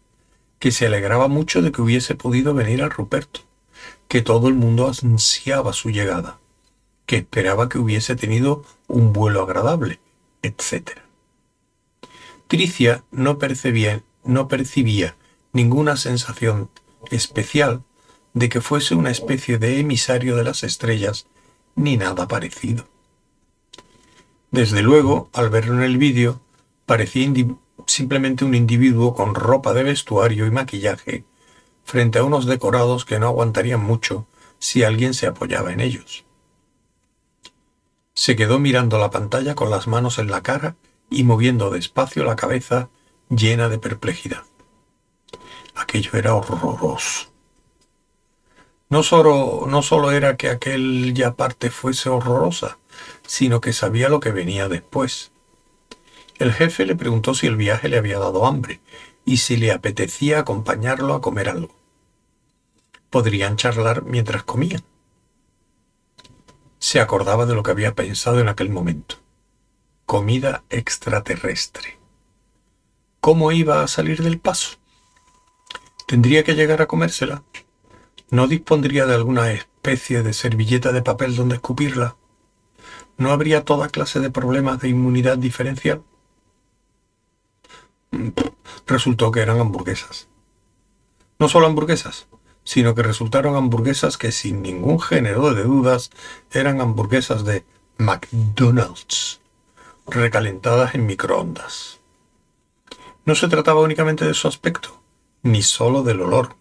que 0.63 0.71
se 0.71 0.85
alegraba 0.85 1.27
mucho 1.27 1.61
de 1.61 1.73
que 1.73 1.81
hubiese 1.81 2.15
podido 2.15 2.53
venir 2.53 2.83
al 2.83 2.89
Ruperto, 2.89 3.41
que 4.07 4.21
todo 4.21 4.47
el 4.47 4.53
mundo 4.53 4.87
ansiaba 4.87 5.73
su 5.73 5.89
llegada, 5.89 6.39
que 7.05 7.17
esperaba 7.17 7.67
que 7.67 7.79
hubiese 7.79 8.15
tenido 8.15 8.63
un 8.87 9.11
vuelo 9.11 9.43
agradable, 9.43 9.99
etc. 10.41 10.99
Tricia 12.47 13.03
no 13.11 13.39
percibía, 13.39 14.03
no 14.23 14.47
percibía 14.47 15.17
ninguna 15.51 15.97
sensación 15.97 16.69
especial 17.11 17.83
de 18.33 18.47
que 18.47 18.61
fuese 18.61 18.95
una 18.95 19.11
especie 19.11 19.57
de 19.57 19.81
emisario 19.81 20.37
de 20.37 20.45
las 20.45 20.63
estrellas, 20.63 21.27
ni 21.75 21.97
nada 21.97 22.29
parecido. 22.29 22.87
Desde 24.49 24.81
luego, 24.81 25.29
al 25.33 25.49
verlo 25.49 25.73
en 25.73 25.83
el 25.83 25.97
vídeo, 25.97 26.39
parecía 26.85 27.23
simplemente 27.87 28.45
un 28.45 28.55
individuo 28.55 29.13
con 29.13 29.35
ropa 29.35 29.73
de 29.73 29.83
vestuario 29.83 30.45
y 30.45 30.51
maquillaje, 30.51 31.25
frente 31.83 32.19
a 32.19 32.23
unos 32.23 32.45
decorados 32.45 33.05
que 33.05 33.19
no 33.19 33.27
aguantarían 33.27 33.83
mucho 33.83 34.25
si 34.59 34.83
alguien 34.83 35.13
se 35.13 35.27
apoyaba 35.27 35.73
en 35.73 35.81
ellos. 35.81 36.25
Se 38.13 38.35
quedó 38.35 38.59
mirando 38.59 38.97
la 38.97 39.09
pantalla 39.09 39.55
con 39.55 39.69
las 39.69 39.87
manos 39.87 40.19
en 40.19 40.29
la 40.29 40.41
cara 40.41 40.75
y 41.09 41.23
moviendo 41.23 41.69
despacio 41.69 42.23
la 42.23 42.35
cabeza 42.35 42.89
llena 43.29 43.69
de 43.69 43.79
perplejidad. 43.79 44.43
Aquello 45.75 46.11
era 46.13 46.35
horroroso. 46.35 47.33
No 48.89 49.03
solo, 49.03 49.65
no 49.67 49.81
solo 49.81 50.11
era 50.11 50.37
que 50.37 50.49
aquella 50.49 51.33
parte 51.33 51.71
fuese 51.71 52.09
horrorosa, 52.09 52.77
sino 53.25 53.59
que 53.59 53.73
sabía 53.73 54.07
lo 54.07 54.19
que 54.19 54.31
venía 54.31 54.69
después. 54.69 55.32
El 56.37 56.51
jefe 56.51 56.85
le 56.85 56.95
preguntó 56.95 57.33
si 57.35 57.47
el 57.47 57.55
viaje 57.55 57.89
le 57.89 57.97
había 57.97 58.19
dado 58.19 58.45
hambre 58.45 58.81
y 59.25 59.37
si 59.37 59.57
le 59.57 59.71
apetecía 59.71 60.39
acompañarlo 60.39 61.13
a 61.13 61.21
comer 61.21 61.49
algo. 61.49 61.75
Podrían 63.09 63.55
charlar 63.55 64.03
mientras 64.03 64.43
comían. 64.43 64.83
Se 66.79 66.99
acordaba 66.99 67.45
de 67.45 67.53
lo 67.53 67.63
que 67.63 67.71
había 67.71 67.95
pensado 67.95 68.39
en 68.39 68.49
aquel 68.49 68.69
momento. 68.69 69.17
Comida 70.05 70.63
extraterrestre. 70.69 71.97
¿Cómo 73.21 73.51
iba 73.51 73.83
a 73.83 73.87
salir 73.87 74.21
del 74.21 74.39
paso? 74.39 74.77
Tendría 76.07 76.43
que 76.43 76.55
llegar 76.55 76.81
a 76.81 76.87
comérsela. 76.87 77.43
¿No 78.29 78.47
dispondría 78.47 79.05
de 79.05 79.13
alguna 79.13 79.51
especie 79.51 80.23
de 80.23 80.33
servilleta 80.33 80.91
de 80.91 81.03
papel 81.03 81.35
donde 81.35 81.55
escupirla? 81.55 82.17
¿No 83.17 83.31
habría 83.31 83.63
toda 83.63 83.89
clase 83.89 84.19
de 84.19 84.31
problemas 84.31 84.79
de 84.79 84.89
inmunidad 84.89 85.37
diferencial? 85.37 86.03
Resultó 88.87 89.31
que 89.31 89.41
eran 89.41 89.59
hamburguesas. 89.59 90.27
No 91.39 91.49
solo 91.49 91.67
hamburguesas, 91.67 92.27
sino 92.63 92.95
que 92.95 93.03
resultaron 93.03 93.55
hamburguesas 93.55 94.17
que 94.17 94.31
sin 94.31 94.61
ningún 94.61 94.99
género 94.99 95.53
de 95.53 95.63
dudas 95.63 96.11
eran 96.51 96.81
hamburguesas 96.81 97.43
de 97.43 97.65
McDonald's, 97.97 99.41
recalentadas 100.07 100.95
en 100.95 101.05
microondas. 101.05 101.99
No 103.25 103.35
se 103.35 103.47
trataba 103.47 103.81
únicamente 103.81 104.25
de 104.25 104.33
su 104.33 104.47
aspecto, 104.47 105.01
ni 105.41 105.61
solo 105.61 106.03
del 106.03 106.21
olor. 106.21 106.55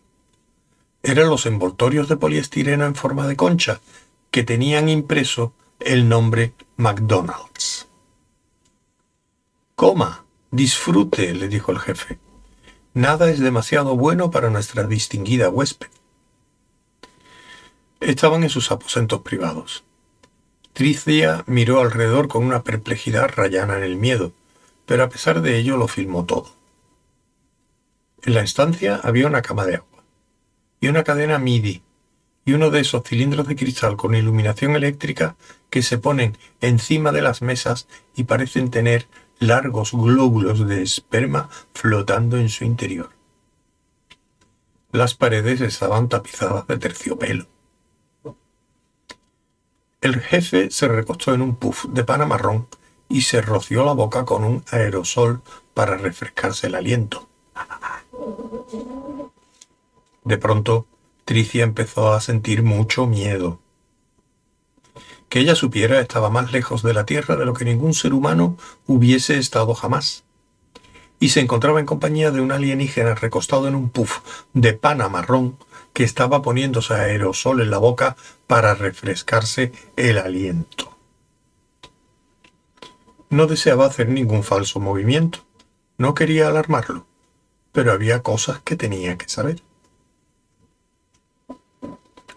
Eran 1.03 1.29
los 1.29 1.47
envoltorios 1.47 2.09
de 2.09 2.17
poliestireno 2.17 2.87
en 2.87 2.95
forma 2.95 3.27
de 3.27 3.37
concha, 3.37 3.81
que 4.31 4.45
tenían 4.45 4.89
impreso 4.89 5.55
el 5.81 6.09
nombre 6.09 6.55
McDonald's. 6.77 7.89
Coma, 9.75 10.25
disfrute, 10.53 11.35
le 11.35 11.49
dijo 11.49 11.73
el 11.73 11.81
jefe. 11.81 12.21
Nada 12.95 13.31
es 13.31 13.41
demasiado 13.41 13.97
bueno 13.97 14.31
para 14.31 14.51
nuestra 14.51 14.85
distinguida 14.85 15.49
huésped. 15.49 15.89
Estaban 18.01 18.43
en 18.45 18.51
sus 18.51 18.71
aposentos 18.71 19.23
privados. 19.23 19.83
Tricia 20.75 21.43
miró 21.47 21.81
alrededor 21.81 22.29
con 22.29 22.45
una 22.45 22.63
perplejidad 22.63 23.31
rayana 23.35 23.79
en 23.79 23.83
el 23.83 23.97
miedo, 23.97 24.33
pero 24.87 25.03
a 25.03 25.09
pesar 25.09 25.41
de 25.41 25.57
ello 25.57 25.77
lo 25.77 25.89
filmó 25.89 26.27
todo. 26.27 26.55
En 28.23 28.35
la 28.35 28.43
estancia 28.43 29.01
había 29.03 29.27
una 29.27 29.43
cama 29.43 29.65
de 29.65 29.77
agua 29.77 30.05
y 30.81 30.89
una 30.89 31.03
cadena 31.03 31.39
MIDI 31.39 31.83
y 32.45 32.53
uno 32.53 32.71
de 32.71 32.81
esos 32.81 33.03
cilindros 33.05 33.47
de 33.49 33.57
cristal 33.57 33.97
con 33.97 34.15
iluminación 34.15 34.77
eléctrica 34.77 35.37
que 35.71 35.83
se 35.83 35.99
ponen 35.99 36.37
encima 36.61 37.13
de 37.13 37.23
las 37.23 37.41
mesas 37.41 37.89
y 38.15 38.25
parecen 38.25 38.71
tener 38.71 39.07
largos 39.43 39.93
glóbulos 39.93 40.67
de 40.67 40.83
esperma 40.83 41.51
flotando 41.75 42.37
en 42.37 42.49
su 42.49 42.65
interior. 42.65 43.11
Las 44.93 45.15
paredes 45.15 45.61
estaban 45.61 46.09
tapizadas 46.09 46.67
de 46.67 46.79
terciopelo. 46.79 47.47
El 50.01 50.21
jefe 50.21 50.71
se 50.71 50.89
recostó 50.89 51.35
en 51.35 51.43
un 51.43 51.57
puff 51.57 51.87
de 51.87 52.05
pana 52.05 52.27
marrón 52.27 52.69
y 53.09 53.23
se 53.23 53.41
roció 53.41 53.85
la 53.85 53.93
boca 53.93 54.25
con 54.25 54.45
un 54.45 54.65
aerosol 54.71 55.43
para 55.75 55.97
refrescarse 55.97 56.69
el 56.69 56.75
aliento. 56.75 57.29
De 60.25 60.39
pronto, 60.39 60.87
Tricia 61.25 61.65
empezó 61.65 62.13
a 62.13 62.21
sentir 62.21 62.63
mucho 62.63 63.07
miedo. 63.07 63.62
Que 65.33 65.41
ella 65.41 65.55
supiera 65.55 65.99
estaba 65.99 66.29
más 66.29 66.53
lejos 66.53 66.83
de 66.83 66.93
la 66.93 67.07
Tierra 67.07 67.37
de 67.37 67.47
lo 67.47 67.55
que 67.55 67.65
ningún 67.65 67.95
ser 67.95 68.13
humano 68.13 68.59
hubiese 68.87 69.39
estado 69.39 69.73
jamás. 69.73 70.25
Y 71.21 71.31
se 71.31 71.41
encontraba 71.41 71.81
en 71.81 71.87
compañía 71.87 72.31
de 72.31 72.43
un 72.43 72.53
alienígena 72.53 73.15
recostado 73.15 73.67
en 73.67 73.75
un 73.75 73.89
puff 73.89 74.19
de 74.53 74.75
pana 74.75 75.09
marrón 75.09 75.57
que 75.95 76.05
estaba 76.05 76.43
poniéndose 76.43 76.93
aerosol 76.93 77.63
en 77.63 77.71
la 77.71 77.79
boca 77.79 78.15
para 78.47 78.75
refrescarse 78.75 79.73
el 79.97 80.19
aliento. 80.19 80.95
No 83.31 83.47
deseaba 83.47 83.87
hacer 83.87 84.11
ningún 84.11 84.43
falso 84.43 84.81
movimiento. 84.81 85.47
No 85.97 86.13
quería 86.13 86.49
alarmarlo 86.49 87.07
pero 87.73 87.93
había 87.93 88.23
cosas 88.23 88.61
que 88.61 88.77
tenía 88.77 89.17
que 89.17 89.29
saber. 89.29 89.63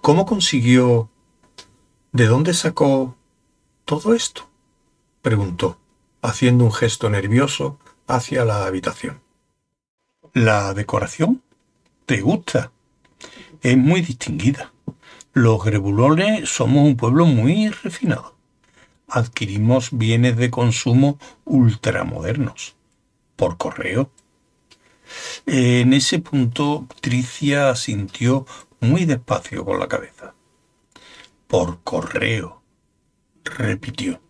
¿Cómo 0.02 0.26
consiguió... 0.26 1.10
¿De 2.16 2.28
dónde 2.28 2.54
sacó 2.54 3.18
todo 3.84 4.14
esto? 4.14 4.48
preguntó, 5.22 5.78
haciendo 6.22 6.64
un 6.64 6.72
gesto 6.72 7.10
nervioso 7.10 7.78
hacia 8.08 8.46
la 8.46 8.66
habitación. 8.66 9.20
¿La 10.32 10.74
decoración? 10.74 11.44
¿Te 12.06 12.22
gusta? 12.22 12.72
Es 13.62 13.76
muy 13.76 14.00
distinguida. 14.00 14.72
Los 15.34 15.62
grebulones 15.66 16.48
somos 16.48 16.86
un 16.86 16.96
pueblo 16.96 17.26
muy 17.26 17.68
refinado. 17.68 18.38
Adquirimos 19.10 19.90
bienes 19.92 20.38
de 20.38 20.50
consumo 20.50 21.20
ultramodernos. 21.44 22.78
Por 23.36 23.58
correo. 23.58 24.10
En 25.46 25.92
ese 25.92 26.20
punto, 26.20 26.88
Tricia 27.02 27.76
sintió 27.76 28.46
muy 28.80 29.04
despacio 29.04 29.66
con 29.66 29.82
la 29.82 29.90
cabeza. 29.90 30.35
Por 31.48 31.82
correo, 31.84 32.62
repitió. 33.44 34.22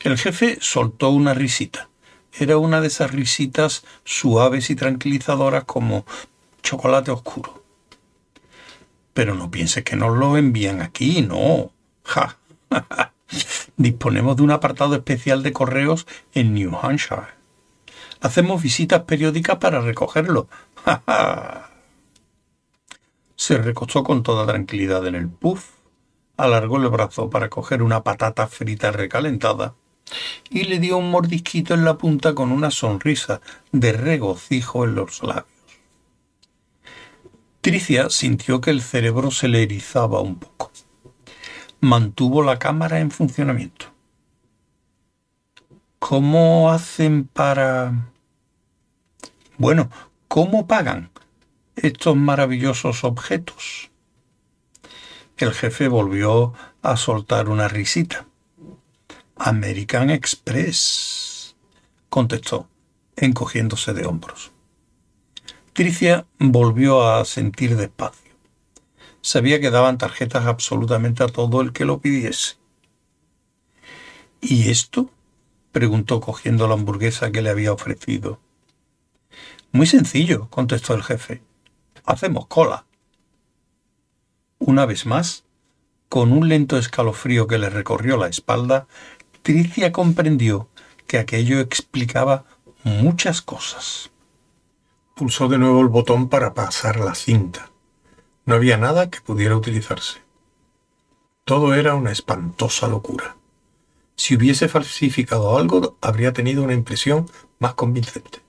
El 0.00 0.18
jefe 0.18 0.58
soltó 0.60 1.10
una 1.10 1.34
risita. 1.34 1.88
Era 2.32 2.58
una 2.58 2.80
de 2.80 2.88
esas 2.88 3.10
risitas 3.12 3.84
suaves 4.04 4.68
y 4.70 4.76
tranquilizadoras 4.76 5.64
como 5.64 6.04
chocolate 6.62 7.10
oscuro. 7.10 7.64
Pero 9.12 9.34
no 9.34 9.50
pienses 9.50 9.84
que 9.84 9.96
nos 9.96 10.16
lo 10.16 10.36
envían 10.36 10.82
aquí, 10.82 11.22
no. 11.22 11.72
Ja. 12.02 12.38
Disponemos 13.76 14.36
de 14.36 14.42
un 14.42 14.50
apartado 14.50 14.94
especial 14.94 15.42
de 15.42 15.52
correos 15.52 16.06
en 16.32 16.54
New 16.54 16.76
Hampshire. 16.76 17.28
Hacemos 18.20 18.62
visitas 18.62 19.02
periódicas 19.02 19.58
para 19.58 19.80
recogerlo. 19.80 20.48
Se 23.36 23.58
recostó 23.58 24.02
con 24.04 24.22
toda 24.22 24.46
tranquilidad 24.46 25.06
en 25.06 25.14
el 25.14 25.28
puff, 25.28 25.70
alargó 26.36 26.76
el 26.76 26.88
brazo 26.88 27.30
para 27.30 27.48
coger 27.48 27.82
una 27.82 28.02
patata 28.02 28.46
frita 28.46 28.90
recalentada 28.90 29.74
y 30.50 30.64
le 30.64 30.78
dio 30.78 30.98
un 30.98 31.10
mordisquito 31.10 31.74
en 31.74 31.84
la 31.84 31.96
punta 31.96 32.34
con 32.34 32.52
una 32.52 32.70
sonrisa 32.70 33.40
de 33.72 33.92
regocijo 33.92 34.84
en 34.84 34.94
los 34.94 35.22
labios. 35.22 35.46
Tricia 37.60 38.10
sintió 38.10 38.60
que 38.60 38.70
el 38.70 38.82
cerebro 38.82 39.30
se 39.30 39.48
le 39.48 39.62
erizaba 39.62 40.20
un 40.20 40.36
poco. 40.36 40.70
Mantuvo 41.80 42.42
la 42.42 42.58
cámara 42.58 43.00
en 43.00 43.10
funcionamiento. 43.10 43.86
¿Cómo 45.98 46.70
hacen 46.70 47.24
para... 47.24 48.10
Bueno, 49.56 49.88
¿cómo 50.28 50.66
pagan 50.66 51.10
estos 51.76 52.16
maravillosos 52.16 53.04
objetos? 53.04 53.90
El 55.36 55.52
jefe 55.52 55.88
volvió 55.88 56.52
a 56.82 56.96
soltar 56.96 57.48
una 57.48 57.66
risita. 57.66 58.26
American 59.36 60.10
Express, 60.10 61.56
contestó, 62.08 62.68
encogiéndose 63.16 63.92
de 63.94 64.06
hombros. 64.06 64.52
Tricia 65.72 66.26
volvió 66.38 67.08
a 67.08 67.24
sentir 67.24 67.76
despacio. 67.76 68.32
Sabía 69.22 69.60
que 69.60 69.70
daban 69.70 69.98
tarjetas 69.98 70.46
absolutamente 70.46 71.24
a 71.24 71.26
todo 71.26 71.62
el 71.62 71.72
que 71.72 71.84
lo 71.84 71.98
pidiese. 71.98 72.56
¿Y 74.40 74.70
esto? 74.70 75.10
preguntó 75.72 76.20
cogiendo 76.20 76.68
la 76.68 76.74
hamburguesa 76.74 77.32
que 77.32 77.42
le 77.42 77.50
había 77.50 77.72
ofrecido. 77.72 78.38
Muy 79.72 79.88
sencillo, 79.88 80.48
contestó 80.48 80.94
el 80.94 81.02
jefe. 81.02 81.42
Hacemos 82.04 82.46
cola. 82.46 82.86
Una 84.58 84.86
vez 84.86 85.06
más, 85.06 85.44
con 86.08 86.32
un 86.32 86.48
lento 86.48 86.78
escalofrío 86.78 87.46
que 87.46 87.58
le 87.58 87.70
recorrió 87.70 88.16
la 88.16 88.28
espalda, 88.28 88.86
Tricia 89.42 89.92
comprendió 89.92 90.68
que 91.06 91.18
aquello 91.18 91.60
explicaba 91.60 92.44
muchas 92.82 93.42
cosas. 93.42 94.10
Pulsó 95.14 95.48
de 95.48 95.58
nuevo 95.58 95.80
el 95.80 95.88
botón 95.88 96.28
para 96.28 96.54
pasar 96.54 96.98
la 96.98 97.14
cinta. 97.14 97.70
No 98.46 98.54
había 98.54 98.76
nada 98.76 99.10
que 99.10 99.20
pudiera 99.20 99.56
utilizarse. 99.56 100.22
Todo 101.44 101.74
era 101.74 101.94
una 101.94 102.10
espantosa 102.10 102.88
locura. 102.88 103.36
Si 104.16 104.36
hubiese 104.36 104.68
falsificado 104.68 105.58
algo, 105.58 105.96
habría 106.00 106.32
tenido 106.32 106.62
una 106.62 106.74
impresión 106.74 107.28
más 107.58 107.74
convincente. 107.74 108.40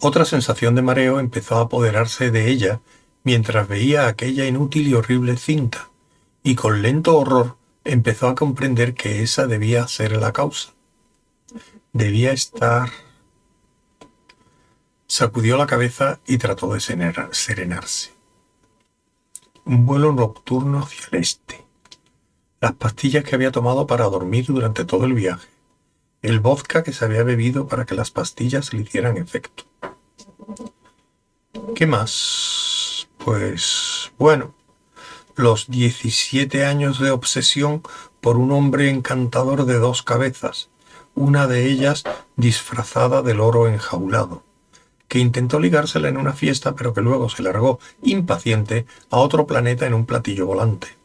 Otra 0.00 0.24
sensación 0.24 0.74
de 0.74 0.82
mareo 0.82 1.20
empezó 1.20 1.58
a 1.58 1.62
apoderarse 1.62 2.30
de 2.30 2.50
ella 2.50 2.80
mientras 3.24 3.68
veía 3.68 4.06
aquella 4.06 4.46
inútil 4.46 4.88
y 4.88 4.94
horrible 4.94 5.36
cinta, 5.36 5.90
y 6.42 6.54
con 6.54 6.82
lento 6.82 7.16
horror 7.16 7.56
empezó 7.84 8.28
a 8.28 8.34
comprender 8.34 8.94
que 8.94 9.22
esa 9.22 9.46
debía 9.46 9.86
ser 9.88 10.16
la 10.16 10.32
causa. 10.32 10.72
Debía 11.92 12.32
estar 12.32 12.90
Sacudió 15.14 15.58
la 15.58 15.66
cabeza 15.66 16.20
y 16.26 16.38
trató 16.38 16.72
de 16.72 16.80
serenarse. 16.80 18.14
Un 19.66 19.84
vuelo 19.84 20.10
nocturno 20.12 20.78
hacia 20.78 21.06
el 21.10 21.18
este. 21.18 21.62
Las 22.62 22.72
pastillas 22.72 23.22
que 23.22 23.34
había 23.34 23.52
tomado 23.52 23.86
para 23.86 24.04
dormir 24.06 24.46
durante 24.46 24.86
todo 24.86 25.04
el 25.04 25.12
viaje. 25.12 25.50
El 26.22 26.40
vodka 26.40 26.82
que 26.82 26.94
se 26.94 27.04
había 27.04 27.24
bebido 27.24 27.68
para 27.68 27.84
que 27.84 27.94
las 27.94 28.10
pastillas 28.10 28.72
le 28.72 28.84
hicieran 28.84 29.18
efecto. 29.18 29.64
¿Qué 31.74 31.86
más? 31.86 32.81
Pues 33.24 34.12
bueno, 34.18 34.54
los 35.36 35.68
17 35.68 36.64
años 36.64 36.98
de 36.98 37.10
obsesión 37.10 37.82
por 38.20 38.36
un 38.36 38.50
hombre 38.50 38.90
encantador 38.90 39.64
de 39.64 39.78
dos 39.78 40.02
cabezas, 40.02 40.70
una 41.14 41.46
de 41.46 41.66
ellas 41.66 42.04
disfrazada 42.36 43.22
del 43.22 43.40
oro 43.40 43.68
enjaulado 43.68 44.42
que 45.06 45.18
intentó 45.18 45.60
ligársela 45.60 46.08
en 46.08 46.16
una 46.16 46.32
fiesta, 46.32 46.74
pero 46.74 46.94
que 46.94 47.02
luego 47.02 47.28
se 47.28 47.42
largó, 47.42 47.78
impaciente, 48.00 48.86
a 49.10 49.18
otro 49.18 49.46
planeta 49.46 49.86
en 49.86 49.92
un 49.92 50.06
platillo 50.06 50.46
volante. 50.46 50.96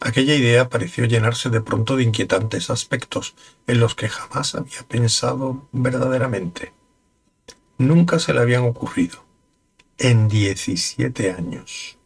Aquella 0.00 0.34
idea 0.34 0.70
pareció 0.70 1.04
llenarse 1.04 1.50
de 1.50 1.60
pronto 1.60 1.94
de 1.96 2.04
inquietantes 2.04 2.70
aspectos 2.70 3.34
en 3.66 3.80
los 3.80 3.94
que 3.94 4.08
jamás 4.08 4.54
había 4.54 4.82
pensado 4.88 5.68
verdaderamente. 5.72 6.72
Nunca 7.76 8.18
se 8.18 8.32
le 8.32 8.40
habían 8.40 8.64
ocurrido. 8.64 9.27
En 10.00 10.28
diecisiete 10.28 11.32
años. 11.32 11.98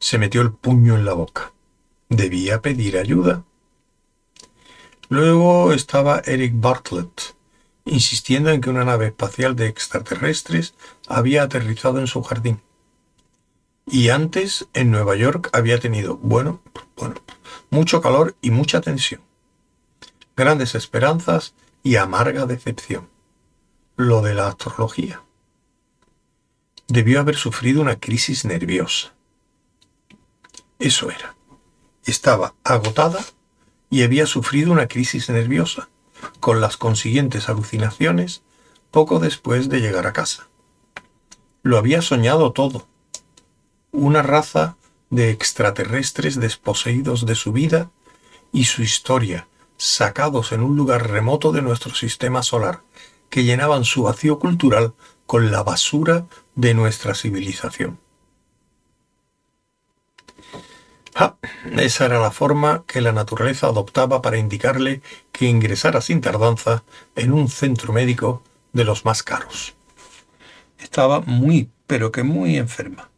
Se 0.00 0.18
metió 0.18 0.42
el 0.42 0.50
puño 0.50 0.96
en 0.96 1.04
la 1.04 1.12
boca. 1.12 1.52
Debía 2.08 2.60
pedir 2.60 2.98
ayuda. 2.98 3.44
Luego 5.08 5.72
estaba 5.72 6.20
Eric 6.24 6.54
Bartlett, 6.56 7.36
insistiendo 7.84 8.50
en 8.50 8.60
que 8.60 8.70
una 8.70 8.84
nave 8.84 9.06
espacial 9.06 9.54
de 9.54 9.68
extraterrestres 9.68 10.74
había 11.06 11.44
aterrizado 11.44 12.00
en 12.00 12.08
su 12.08 12.24
jardín. 12.24 12.60
Y 13.86 14.08
antes, 14.08 14.66
en 14.74 14.90
Nueva 14.90 15.14
York, 15.14 15.48
había 15.52 15.78
tenido, 15.78 16.16
bueno, 16.16 16.60
bueno, 16.96 17.22
mucho 17.70 18.00
calor 18.00 18.34
y 18.42 18.50
mucha 18.50 18.80
tensión. 18.80 19.20
Grandes 20.36 20.74
esperanzas 20.74 21.54
y 21.84 21.94
amarga 21.94 22.46
decepción. 22.46 23.08
Lo 23.94 24.22
de 24.22 24.34
la 24.34 24.48
astrología. 24.48 25.22
Debió 26.88 27.20
haber 27.20 27.36
sufrido 27.36 27.80
una 27.80 27.96
crisis 27.96 28.44
nerviosa. 28.44 29.14
Eso 30.78 31.10
era. 31.10 31.36
Estaba 32.04 32.54
agotada 32.64 33.24
y 33.88 34.02
había 34.02 34.26
sufrido 34.26 34.72
una 34.72 34.88
crisis 34.88 35.28
nerviosa 35.30 35.88
con 36.40 36.60
las 36.60 36.76
consiguientes 36.76 37.48
alucinaciones 37.48 38.42
poco 38.90 39.18
después 39.18 39.68
de 39.68 39.80
llegar 39.80 40.06
a 40.06 40.12
casa. 40.12 40.48
Lo 41.62 41.78
había 41.78 42.02
soñado 42.02 42.52
todo. 42.52 42.88
Una 43.92 44.22
raza 44.22 44.76
de 45.10 45.30
extraterrestres 45.30 46.40
desposeídos 46.40 47.26
de 47.26 47.34
su 47.34 47.52
vida 47.52 47.90
y 48.52 48.64
su 48.64 48.82
historia, 48.82 49.46
sacados 49.76 50.52
en 50.52 50.62
un 50.62 50.76
lugar 50.76 51.10
remoto 51.10 51.52
de 51.52 51.62
nuestro 51.62 51.94
sistema 51.94 52.42
solar, 52.42 52.82
que 53.30 53.44
llenaban 53.44 53.84
su 53.84 54.02
vacío 54.04 54.38
cultural 54.38 54.94
con 55.26 55.50
la 55.50 55.62
basura 55.62 56.26
de 56.54 56.74
nuestra 56.74 57.14
civilización. 57.14 57.98
Ah, 61.14 61.36
esa 61.76 62.06
era 62.06 62.20
la 62.20 62.30
forma 62.30 62.84
que 62.86 63.02
la 63.02 63.12
naturaleza 63.12 63.66
adoptaba 63.66 64.22
para 64.22 64.38
indicarle 64.38 65.02
que 65.30 65.44
ingresara 65.44 66.00
sin 66.00 66.22
tardanza 66.22 66.84
en 67.16 67.32
un 67.34 67.48
centro 67.50 67.92
médico 67.92 68.42
de 68.72 68.84
los 68.84 69.04
más 69.04 69.22
caros. 69.22 69.74
Estaba 70.78 71.20
muy, 71.20 71.70
pero 71.86 72.12
que 72.12 72.22
muy 72.22 72.56
enferma. 72.56 73.10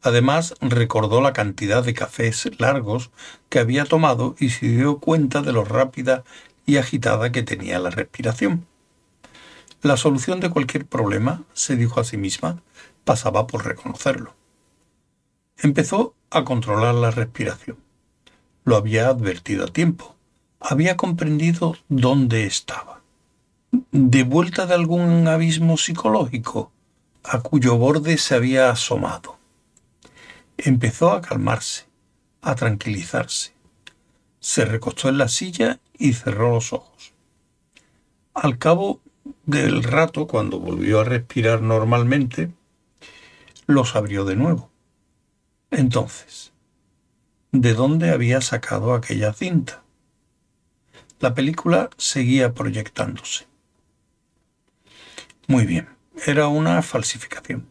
Además, 0.00 0.54
recordó 0.60 1.20
la 1.20 1.32
cantidad 1.32 1.82
de 1.82 1.92
cafés 1.92 2.48
largos 2.58 3.10
que 3.48 3.58
había 3.58 3.84
tomado 3.84 4.36
y 4.38 4.50
se 4.50 4.68
dio 4.68 4.98
cuenta 5.00 5.42
de 5.42 5.52
lo 5.52 5.64
rápida 5.64 6.22
y 6.66 6.76
agitada 6.76 7.32
que 7.32 7.42
tenía 7.42 7.80
la 7.80 7.90
respiración. 7.90 8.67
La 9.82 9.96
solución 9.96 10.40
de 10.40 10.50
cualquier 10.50 10.86
problema, 10.86 11.44
se 11.54 11.76
dijo 11.76 12.00
a 12.00 12.04
sí 12.04 12.16
misma, 12.16 12.62
pasaba 13.04 13.46
por 13.46 13.64
reconocerlo. 13.64 14.34
Empezó 15.56 16.14
a 16.30 16.44
controlar 16.44 16.96
la 16.96 17.12
respiración. 17.12 17.78
Lo 18.64 18.76
había 18.76 19.08
advertido 19.08 19.64
a 19.64 19.68
tiempo. 19.68 20.16
Había 20.58 20.96
comprendido 20.96 21.76
dónde 21.88 22.44
estaba. 22.44 23.02
De 23.92 24.24
vuelta 24.24 24.66
de 24.66 24.74
algún 24.74 25.28
abismo 25.28 25.76
psicológico 25.76 26.72
a 27.22 27.40
cuyo 27.40 27.76
borde 27.76 28.18
se 28.18 28.34
había 28.34 28.70
asomado. 28.70 29.38
Empezó 30.56 31.12
a 31.12 31.20
calmarse, 31.20 31.86
a 32.40 32.56
tranquilizarse. 32.56 33.52
Se 34.40 34.64
recostó 34.64 35.08
en 35.08 35.18
la 35.18 35.28
silla 35.28 35.78
y 35.96 36.14
cerró 36.14 36.50
los 36.50 36.72
ojos. 36.72 37.12
Al 38.34 38.58
cabo 38.58 39.00
del 39.48 39.82
rato, 39.82 40.26
cuando 40.26 40.60
volvió 40.60 41.00
a 41.00 41.04
respirar 41.04 41.62
normalmente, 41.62 42.50
los 43.66 43.96
abrió 43.96 44.26
de 44.26 44.36
nuevo. 44.36 44.70
Entonces, 45.70 46.52
¿de 47.50 47.72
dónde 47.72 48.10
había 48.10 48.42
sacado 48.42 48.92
aquella 48.92 49.32
cinta? 49.32 49.82
La 51.18 51.32
película 51.32 51.88
seguía 51.96 52.52
proyectándose. 52.52 53.46
Muy 55.46 55.64
bien, 55.64 55.88
era 56.26 56.48
una 56.48 56.82
falsificación. 56.82 57.70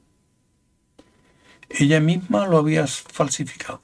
Ella 1.69 1.99
misma 1.99 2.47
lo 2.47 2.57
había 2.57 2.87
falsificado. 2.87 3.83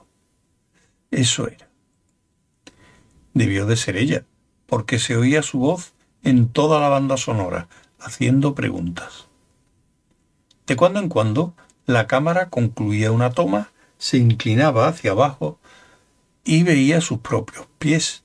Eso 1.12 1.47
era. 1.47 1.69
Debió 3.36 3.67
de 3.67 3.75
ser 3.75 3.97
ella, 3.97 4.25
porque 4.65 4.97
se 4.97 5.15
oía 5.15 5.43
su 5.43 5.60
voz 5.60 5.93
en 6.23 6.47
toda 6.47 6.79
la 6.79 6.89
banda 6.89 7.17
sonora, 7.17 7.67
haciendo 8.04 8.56
preguntas. 8.56 9.28
De 10.68 10.76
cuando 10.76 11.00
en 11.00 11.10
cuando, 11.10 11.54
la 11.86 12.08
cámara 12.08 12.50
concluía 12.50 13.12
una 13.12 13.32
toma, 13.32 13.72
se 13.98 14.18
inclinaba 14.18 14.88
hacia 14.88 15.12
abajo 15.12 15.60
y 16.44 16.63
veía 16.63 17.02
sus 17.02 17.20
propios 17.20 17.68
pies, 17.80 18.24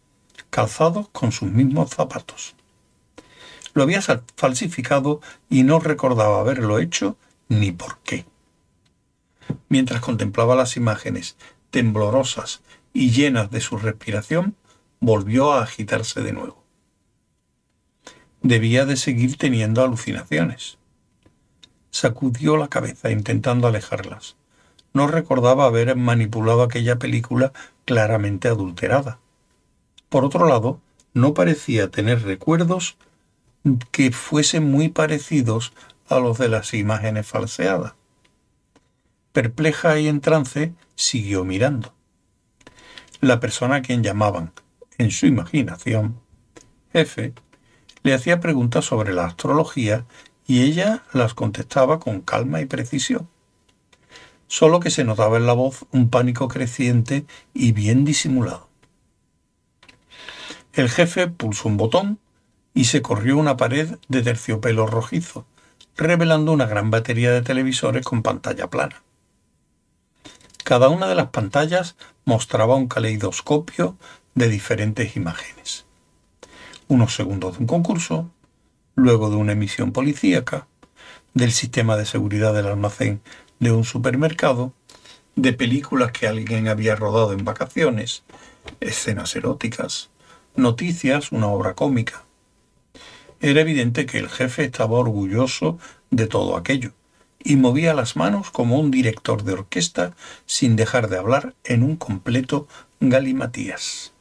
calzados 0.50 1.08
con 1.10 1.32
sus 1.32 1.50
mismos 1.50 1.90
zapatos. 1.90 2.54
Lo 3.74 3.82
había 3.82 4.02
falsificado 4.36 5.20
y 5.48 5.62
no 5.62 5.78
recordaba 5.78 6.40
haberlo 6.40 6.78
hecho 6.78 7.16
ni 7.48 7.72
por 7.72 7.98
qué. 7.98 8.24
Mientras 9.68 10.00
contemplaba 10.00 10.56
las 10.56 10.76
imágenes 10.76 11.36
temblorosas 11.70 12.62
y 12.92 13.10
llenas 13.10 13.50
de 13.50 13.60
su 13.60 13.76
respiración, 13.76 14.56
volvió 15.00 15.52
a 15.52 15.62
agitarse 15.62 16.22
de 16.22 16.32
nuevo. 16.32 16.67
Debía 18.42 18.84
de 18.84 18.96
seguir 18.96 19.36
teniendo 19.36 19.82
alucinaciones. 19.82 20.78
Sacudió 21.90 22.56
la 22.56 22.68
cabeza 22.68 23.10
intentando 23.10 23.66
alejarlas. 23.66 24.36
No 24.92 25.06
recordaba 25.06 25.66
haber 25.66 25.96
manipulado 25.96 26.62
aquella 26.62 26.98
película 26.98 27.52
claramente 27.84 28.48
adulterada. 28.48 29.18
Por 30.08 30.24
otro 30.24 30.46
lado, 30.46 30.80
no 31.14 31.34
parecía 31.34 31.90
tener 31.90 32.22
recuerdos 32.22 32.96
que 33.90 34.12
fuesen 34.12 34.70
muy 34.70 34.88
parecidos 34.88 35.72
a 36.08 36.18
los 36.18 36.38
de 36.38 36.48
las 36.48 36.72
imágenes 36.74 37.26
falseadas. 37.26 37.94
Perpleja 39.32 39.98
y 39.98 40.08
en 40.08 40.20
trance, 40.20 40.74
siguió 40.94 41.44
mirando. 41.44 41.92
La 43.20 43.40
persona 43.40 43.76
a 43.76 43.82
quien 43.82 44.02
llamaban, 44.02 44.52
en 44.96 45.10
su 45.10 45.26
imaginación, 45.26 46.20
jefe, 46.92 47.34
le 48.08 48.14
hacía 48.14 48.40
preguntas 48.40 48.86
sobre 48.86 49.12
la 49.12 49.26
astrología 49.26 50.06
y 50.46 50.62
ella 50.62 51.02
las 51.12 51.34
contestaba 51.34 52.00
con 52.00 52.22
calma 52.22 52.62
y 52.62 52.64
precisión. 52.64 53.28
Solo 54.46 54.80
que 54.80 54.88
se 54.88 55.04
notaba 55.04 55.36
en 55.36 55.44
la 55.44 55.52
voz 55.52 55.84
un 55.92 56.08
pánico 56.08 56.48
creciente 56.48 57.26
y 57.52 57.72
bien 57.72 58.06
disimulado. 58.06 58.70
El 60.72 60.88
jefe 60.88 61.28
pulsó 61.28 61.68
un 61.68 61.76
botón 61.76 62.18
y 62.72 62.86
se 62.86 63.02
corrió 63.02 63.36
una 63.36 63.58
pared 63.58 63.98
de 64.08 64.22
terciopelo 64.22 64.86
rojizo, 64.86 65.44
revelando 65.94 66.52
una 66.52 66.64
gran 66.64 66.90
batería 66.90 67.30
de 67.30 67.42
televisores 67.42 68.06
con 68.06 68.22
pantalla 68.22 68.70
plana. 68.70 69.02
Cada 70.64 70.88
una 70.88 71.08
de 71.08 71.14
las 71.14 71.28
pantallas 71.28 71.96
mostraba 72.24 72.74
un 72.74 72.88
caleidoscopio 72.88 73.98
de 74.34 74.48
diferentes 74.48 75.14
imágenes. 75.14 75.87
Unos 76.88 77.14
segundos 77.14 77.54
de 77.54 77.58
un 77.60 77.66
concurso, 77.66 78.30
luego 78.94 79.28
de 79.28 79.36
una 79.36 79.52
emisión 79.52 79.92
policíaca, 79.92 80.68
del 81.34 81.52
sistema 81.52 81.98
de 81.98 82.06
seguridad 82.06 82.54
del 82.54 82.66
almacén 82.66 83.20
de 83.60 83.72
un 83.72 83.84
supermercado, 83.84 84.72
de 85.36 85.52
películas 85.52 86.12
que 86.12 86.26
alguien 86.26 86.66
había 86.66 86.96
rodado 86.96 87.34
en 87.34 87.44
vacaciones, 87.44 88.22
escenas 88.80 89.36
eróticas, 89.36 90.08
noticias, 90.56 91.30
una 91.30 91.48
obra 91.48 91.74
cómica. 91.74 92.24
Era 93.40 93.60
evidente 93.60 94.06
que 94.06 94.16
el 94.16 94.30
jefe 94.30 94.64
estaba 94.64 94.98
orgulloso 94.98 95.78
de 96.10 96.26
todo 96.26 96.56
aquello 96.56 96.92
y 97.44 97.56
movía 97.56 97.92
las 97.92 98.16
manos 98.16 98.50
como 98.50 98.80
un 98.80 98.90
director 98.90 99.44
de 99.44 99.52
orquesta 99.52 100.16
sin 100.46 100.74
dejar 100.74 101.10
de 101.10 101.18
hablar 101.18 101.54
en 101.64 101.82
un 101.82 101.96
completo 101.96 102.66
galimatías. 102.98 104.14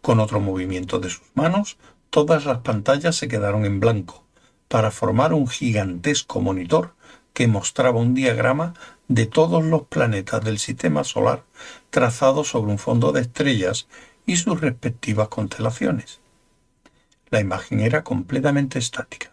Con 0.00 0.20
otro 0.20 0.40
movimiento 0.40 0.98
de 0.98 1.10
sus 1.10 1.26
manos, 1.34 1.76
todas 2.10 2.44
las 2.44 2.58
pantallas 2.58 3.16
se 3.16 3.28
quedaron 3.28 3.64
en 3.64 3.80
blanco, 3.80 4.24
para 4.68 4.90
formar 4.90 5.32
un 5.32 5.46
gigantesco 5.46 6.40
monitor 6.40 6.94
que 7.32 7.48
mostraba 7.48 8.00
un 8.00 8.14
diagrama 8.14 8.74
de 9.08 9.26
todos 9.26 9.64
los 9.64 9.82
planetas 9.82 10.44
del 10.44 10.58
sistema 10.58 11.04
solar 11.04 11.44
trazado 11.90 12.44
sobre 12.44 12.72
un 12.72 12.78
fondo 12.78 13.12
de 13.12 13.22
estrellas 13.22 13.88
y 14.26 14.36
sus 14.36 14.60
respectivas 14.60 15.28
constelaciones. 15.28 16.20
La 17.30 17.40
imagen 17.40 17.80
era 17.80 18.04
completamente 18.04 18.78
estática. 18.78 19.32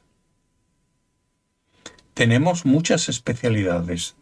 Tenemos 2.14 2.66
muchas 2.66 3.10
especialidades, 3.10 4.16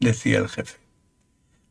decía 0.00 0.38
el 0.38 0.48
jefe. 0.48 0.78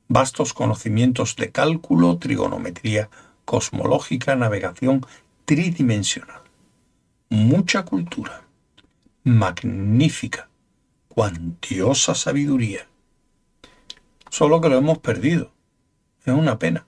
Vastos 0.07 0.53
conocimientos 0.53 1.35
de 1.35 1.51
cálculo, 1.51 2.17
trigonometría 2.17 3.09
cosmológica, 3.47 4.35
navegación 4.35 5.05
tridimensional. 5.45 6.41
Mucha 7.29 7.85
cultura. 7.85 8.43
Magnífica, 9.23 10.49
cuantiosa 11.07 12.13
sabiduría. 12.13 12.87
Solo 14.29 14.59
que 14.59 14.67
lo 14.67 14.77
hemos 14.77 14.97
perdido. 14.97 15.53
Es 16.25 16.33
una 16.33 16.59
pena. 16.59 16.87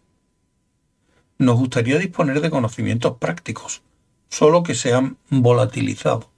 Nos 1.37 1.55
gustaría 1.55 1.97
disponer 1.97 2.41
de 2.41 2.49
conocimientos 2.49 3.15
prácticos, 3.19 3.81
solo 4.27 4.61
que 4.61 4.75
se 4.75 4.93
han 4.93 5.17
volatilizado. 5.29 6.29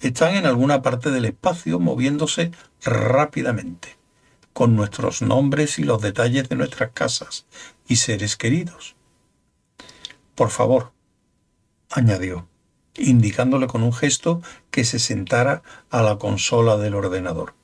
Están 0.00 0.36
en 0.36 0.46
alguna 0.46 0.80
parte 0.80 1.10
del 1.10 1.26
espacio 1.26 1.78
moviéndose 1.78 2.50
rápidamente, 2.82 3.98
con 4.54 4.74
nuestros 4.74 5.20
nombres 5.20 5.78
y 5.78 5.84
los 5.84 6.00
detalles 6.00 6.48
de 6.48 6.56
nuestras 6.56 6.92
casas 6.92 7.44
y 7.86 7.96
seres 7.96 8.38
queridos. 8.38 8.96
Por 10.34 10.50
favor, 10.50 10.92
añadió, 11.90 12.48
indicándole 12.96 13.66
con 13.66 13.82
un 13.82 13.92
gesto 13.92 14.42
que 14.70 14.84
se 14.84 14.98
sentara 14.98 15.62
a 15.90 16.02
la 16.02 16.18
consola 16.18 16.76
del 16.76 16.94
ordenador. 16.94 17.54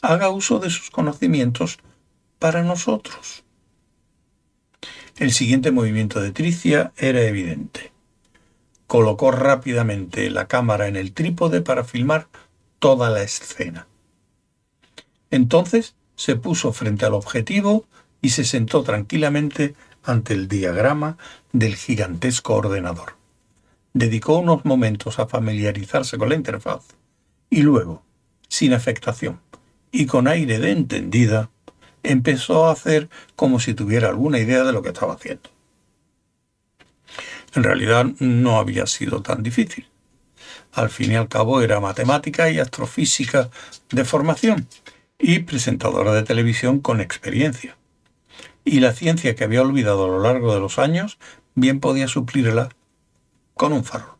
Haga 0.00 0.30
uso 0.30 0.58
de 0.58 0.70
sus 0.70 0.90
conocimientos 0.90 1.78
para 2.38 2.62
nosotros. 2.62 3.44
El 5.16 5.32
siguiente 5.32 5.72
movimiento 5.72 6.20
de 6.20 6.30
Tricia 6.30 6.92
era 6.96 7.22
evidente. 7.22 7.92
Colocó 8.86 9.32
rápidamente 9.32 10.30
la 10.30 10.46
cámara 10.46 10.86
en 10.86 10.96
el 10.96 11.12
trípode 11.12 11.60
para 11.60 11.84
filmar 11.84 12.28
toda 12.78 13.10
la 13.10 13.22
escena. 13.22 13.88
Entonces 15.30 15.96
se 16.14 16.36
puso 16.36 16.72
frente 16.72 17.04
al 17.04 17.14
objetivo 17.14 17.84
y 18.22 18.30
se 18.30 18.44
sentó 18.44 18.82
tranquilamente 18.82 19.74
ante 20.08 20.34
el 20.34 20.48
diagrama 20.48 21.18
del 21.52 21.76
gigantesco 21.76 22.54
ordenador. 22.54 23.16
Dedicó 23.92 24.38
unos 24.38 24.64
momentos 24.64 25.18
a 25.18 25.26
familiarizarse 25.26 26.18
con 26.18 26.30
la 26.30 26.34
interfaz 26.34 26.84
y 27.50 27.62
luego, 27.62 28.02
sin 28.48 28.72
afectación 28.72 29.40
y 29.90 30.06
con 30.06 30.28
aire 30.28 30.58
de 30.58 30.72
entendida, 30.72 31.50
empezó 32.02 32.66
a 32.66 32.72
hacer 32.72 33.08
como 33.36 33.60
si 33.60 33.74
tuviera 33.74 34.08
alguna 34.08 34.38
idea 34.38 34.64
de 34.64 34.72
lo 34.72 34.82
que 34.82 34.90
estaba 34.90 35.14
haciendo. 35.14 35.50
En 37.54 37.62
realidad 37.64 38.06
no 38.18 38.58
había 38.58 38.86
sido 38.86 39.22
tan 39.22 39.42
difícil. 39.42 39.86
Al 40.72 40.90
fin 40.90 41.12
y 41.12 41.16
al 41.16 41.28
cabo 41.28 41.60
era 41.60 41.80
matemática 41.80 42.50
y 42.50 42.60
astrofísica 42.60 43.50
de 43.90 44.04
formación 44.04 44.68
y 45.18 45.40
presentadora 45.40 46.12
de 46.12 46.22
televisión 46.22 46.80
con 46.80 47.00
experiencia. 47.00 47.76
Y 48.70 48.80
la 48.80 48.92
ciencia 48.92 49.34
que 49.34 49.44
había 49.44 49.62
olvidado 49.62 50.04
a 50.04 50.08
lo 50.08 50.20
largo 50.20 50.52
de 50.52 50.60
los 50.60 50.78
años 50.78 51.18
bien 51.54 51.80
podía 51.80 52.06
suplirla 52.06 52.68
con 53.54 53.72
un 53.72 53.82
farol. 53.82 54.18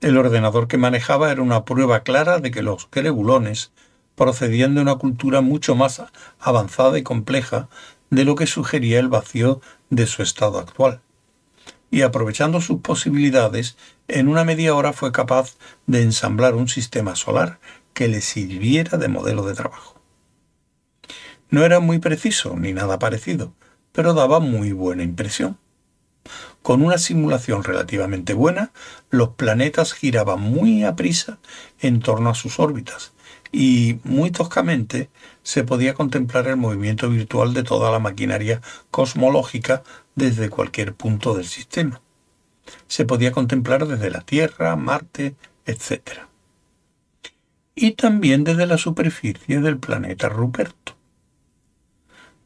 El 0.00 0.18
ordenador 0.18 0.66
que 0.66 0.76
manejaba 0.76 1.30
era 1.30 1.40
una 1.40 1.64
prueba 1.64 2.02
clara 2.02 2.40
de 2.40 2.50
que 2.50 2.62
los 2.62 2.90
grebulones 2.90 3.70
procedían 4.16 4.74
de 4.74 4.80
una 4.80 4.96
cultura 4.96 5.40
mucho 5.40 5.76
más 5.76 6.02
avanzada 6.40 6.98
y 6.98 7.04
compleja 7.04 7.68
de 8.10 8.24
lo 8.24 8.34
que 8.34 8.48
sugería 8.48 8.98
el 8.98 9.08
vacío 9.08 9.60
de 9.90 10.08
su 10.08 10.24
estado 10.24 10.58
actual. 10.58 11.00
Y 11.92 12.02
aprovechando 12.02 12.60
sus 12.60 12.80
posibilidades, 12.80 13.76
en 14.08 14.26
una 14.26 14.42
media 14.42 14.74
hora 14.74 14.92
fue 14.92 15.12
capaz 15.12 15.58
de 15.86 16.02
ensamblar 16.02 16.56
un 16.56 16.66
sistema 16.66 17.14
solar 17.14 17.60
que 17.92 18.08
le 18.08 18.20
sirviera 18.20 18.98
de 18.98 19.06
modelo 19.06 19.46
de 19.46 19.54
trabajo. 19.54 19.93
No 21.54 21.64
era 21.64 21.78
muy 21.78 22.00
preciso 22.00 22.56
ni 22.56 22.72
nada 22.72 22.98
parecido, 22.98 23.54
pero 23.92 24.12
daba 24.12 24.40
muy 24.40 24.72
buena 24.72 25.04
impresión. 25.04 25.56
Con 26.62 26.82
una 26.82 26.98
simulación 26.98 27.62
relativamente 27.62 28.34
buena, 28.34 28.72
los 29.08 29.28
planetas 29.36 29.92
giraban 29.92 30.40
muy 30.40 30.82
a 30.82 30.96
prisa 30.96 31.38
en 31.78 32.00
torno 32.00 32.30
a 32.30 32.34
sus 32.34 32.58
órbitas, 32.58 33.12
y 33.52 34.00
muy 34.02 34.32
toscamente 34.32 35.10
se 35.44 35.62
podía 35.62 35.94
contemplar 35.94 36.48
el 36.48 36.56
movimiento 36.56 37.08
virtual 37.08 37.54
de 37.54 37.62
toda 37.62 37.92
la 37.92 38.00
maquinaria 38.00 38.60
cosmológica 38.90 39.84
desde 40.16 40.50
cualquier 40.50 40.92
punto 40.92 41.34
del 41.34 41.46
sistema. 41.46 42.00
Se 42.88 43.04
podía 43.04 43.30
contemplar 43.30 43.86
desde 43.86 44.10
la 44.10 44.22
Tierra, 44.22 44.74
Marte, 44.74 45.36
etc. 45.66 46.00
Y 47.76 47.92
también 47.92 48.42
desde 48.42 48.66
la 48.66 48.76
superficie 48.76 49.60
del 49.60 49.78
planeta 49.78 50.28
Ruperto. 50.28 50.94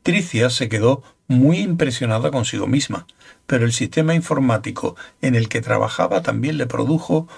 Tricia 0.08 0.48
se 0.48 0.70
quedó 0.70 1.02
muy 1.26 1.58
impresionada 1.58 2.30
consigo 2.30 2.66
misma, 2.66 3.06
pero 3.46 3.66
el 3.66 3.74
sistema 3.74 4.14
informático 4.14 4.96
en 5.20 5.34
el 5.34 5.50
que 5.50 5.60
trabajaba 5.60 6.22
también 6.22 6.56
le 6.56 6.66
produjo 6.66 7.28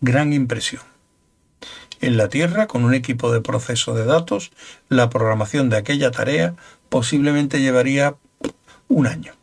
gran 0.00 0.32
impresión. 0.32 0.82
En 2.00 2.16
la 2.16 2.28
Tierra, 2.28 2.66
con 2.66 2.84
un 2.84 2.94
equipo 2.94 3.30
de 3.30 3.42
proceso 3.42 3.94
de 3.94 4.04
datos, 4.04 4.50
la 4.88 5.08
programación 5.08 5.70
de 5.70 5.76
aquella 5.76 6.10
tarea 6.10 6.56
posiblemente 6.88 7.60
llevaría 7.60 8.16
un 8.88 9.06
año. 9.06 9.34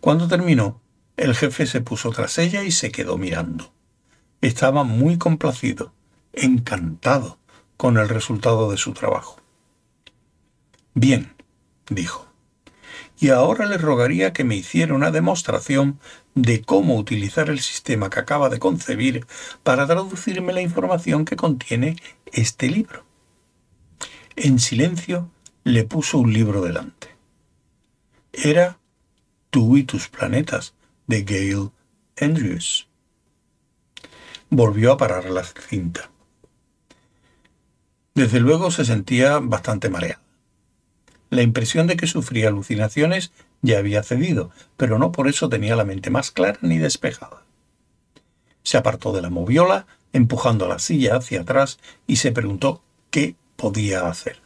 Cuando 0.00 0.28
terminó, 0.28 0.80
el 1.18 1.34
jefe 1.34 1.66
se 1.66 1.82
puso 1.82 2.08
tras 2.08 2.38
ella 2.38 2.62
y 2.62 2.72
se 2.72 2.90
quedó 2.90 3.18
mirando. 3.18 3.70
Estaba 4.40 4.82
muy 4.82 5.18
complacido, 5.18 5.92
encantado 6.32 7.36
con 7.76 7.98
el 7.98 8.08
resultado 8.08 8.70
de 8.70 8.78
su 8.78 8.94
trabajo. 8.94 9.36
Bien, 10.94 11.33
dijo 11.88 12.34
y 13.18 13.30
ahora 13.30 13.66
le 13.66 13.78
rogaría 13.78 14.32
que 14.32 14.44
me 14.44 14.56
hiciera 14.56 14.94
una 14.94 15.10
demostración 15.10 16.00
de 16.34 16.62
cómo 16.62 16.96
utilizar 16.96 17.48
el 17.48 17.60
sistema 17.60 18.10
que 18.10 18.20
acaba 18.20 18.48
de 18.48 18.58
concebir 18.58 19.26
para 19.62 19.86
traducirme 19.86 20.52
la 20.52 20.62
información 20.62 21.24
que 21.24 21.36
contiene 21.36 21.96
este 22.32 22.68
libro. 22.68 23.04
En 24.36 24.58
silencio 24.58 25.30
le 25.62 25.84
puso 25.84 26.18
un 26.18 26.32
libro 26.32 26.60
delante. 26.62 27.08
Era 28.32 28.78
Tú 29.50 29.76
y 29.76 29.84
tus 29.84 30.08
planetas, 30.08 30.74
de 31.06 31.22
Gail 31.22 31.70
Andrews. 32.20 32.88
Volvió 34.50 34.90
a 34.90 34.96
parar 34.96 35.26
la 35.26 35.44
cinta. 35.44 36.10
Desde 38.14 38.40
luego 38.40 38.72
se 38.72 38.84
sentía 38.84 39.38
bastante 39.38 39.88
mareado. 39.90 40.23
La 41.34 41.42
impresión 41.42 41.88
de 41.88 41.96
que 41.96 42.06
sufría 42.06 42.46
alucinaciones 42.46 43.32
ya 43.60 43.78
había 43.78 44.04
cedido, 44.04 44.52
pero 44.76 45.00
no 45.00 45.10
por 45.10 45.26
eso 45.26 45.48
tenía 45.48 45.74
la 45.74 45.84
mente 45.84 46.08
más 46.08 46.30
clara 46.30 46.60
ni 46.62 46.78
despejada. 46.78 47.42
Se 48.62 48.76
apartó 48.76 49.12
de 49.12 49.20
la 49.20 49.30
moviola, 49.30 49.88
empujando 50.12 50.68
la 50.68 50.78
silla 50.78 51.16
hacia 51.16 51.40
atrás, 51.40 51.80
y 52.06 52.16
se 52.16 52.30
preguntó 52.30 52.84
qué 53.10 53.34
podía 53.56 54.06
hacer. 54.06 54.42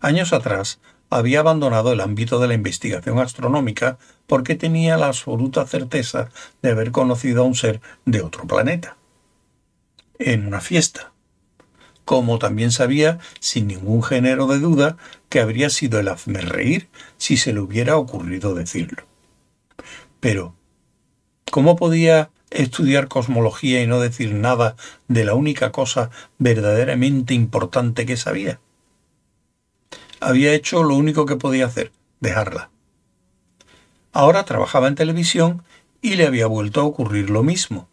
Años 0.00 0.34
atrás 0.34 0.80
había 1.08 1.40
abandonado 1.40 1.94
el 1.94 2.02
ámbito 2.02 2.38
de 2.40 2.48
la 2.48 2.54
investigación 2.54 3.18
astronómica 3.18 3.96
porque 4.26 4.56
tenía 4.56 4.98
la 4.98 5.06
absoluta 5.06 5.66
certeza 5.66 6.28
de 6.60 6.72
haber 6.72 6.90
conocido 6.90 7.40
a 7.40 7.46
un 7.46 7.54
ser 7.54 7.80
de 8.04 8.20
otro 8.20 8.46
planeta. 8.46 8.98
En 10.18 10.46
una 10.46 10.60
fiesta, 10.60 11.13
como 12.04 12.38
también 12.38 12.70
sabía, 12.70 13.18
sin 13.40 13.66
ningún 13.66 14.02
género 14.02 14.46
de 14.46 14.58
duda, 14.58 14.96
que 15.28 15.40
habría 15.40 15.70
sido 15.70 15.98
el 15.98 16.08
hazme 16.08 16.40
reír 16.40 16.88
si 17.16 17.36
se 17.36 17.52
le 17.52 17.60
hubiera 17.60 17.96
ocurrido 17.96 18.54
decirlo. 18.54 19.04
Pero, 20.20 20.54
¿cómo 21.50 21.76
podía 21.76 22.30
estudiar 22.50 23.08
cosmología 23.08 23.82
y 23.82 23.86
no 23.86 24.00
decir 24.00 24.34
nada 24.34 24.76
de 25.08 25.24
la 25.24 25.34
única 25.34 25.72
cosa 25.72 26.10
verdaderamente 26.38 27.34
importante 27.34 28.06
que 28.06 28.16
sabía? 28.16 28.60
Había 30.20 30.52
hecho 30.54 30.82
lo 30.82 30.94
único 30.94 31.26
que 31.26 31.36
podía 31.36 31.66
hacer, 31.66 31.92
dejarla. 32.20 32.70
Ahora 34.12 34.44
trabajaba 34.44 34.88
en 34.88 34.94
televisión 34.94 35.62
y 36.00 36.14
le 36.14 36.26
había 36.26 36.46
vuelto 36.46 36.80
a 36.80 36.84
ocurrir 36.84 37.30
lo 37.30 37.42
mismo. 37.42 37.88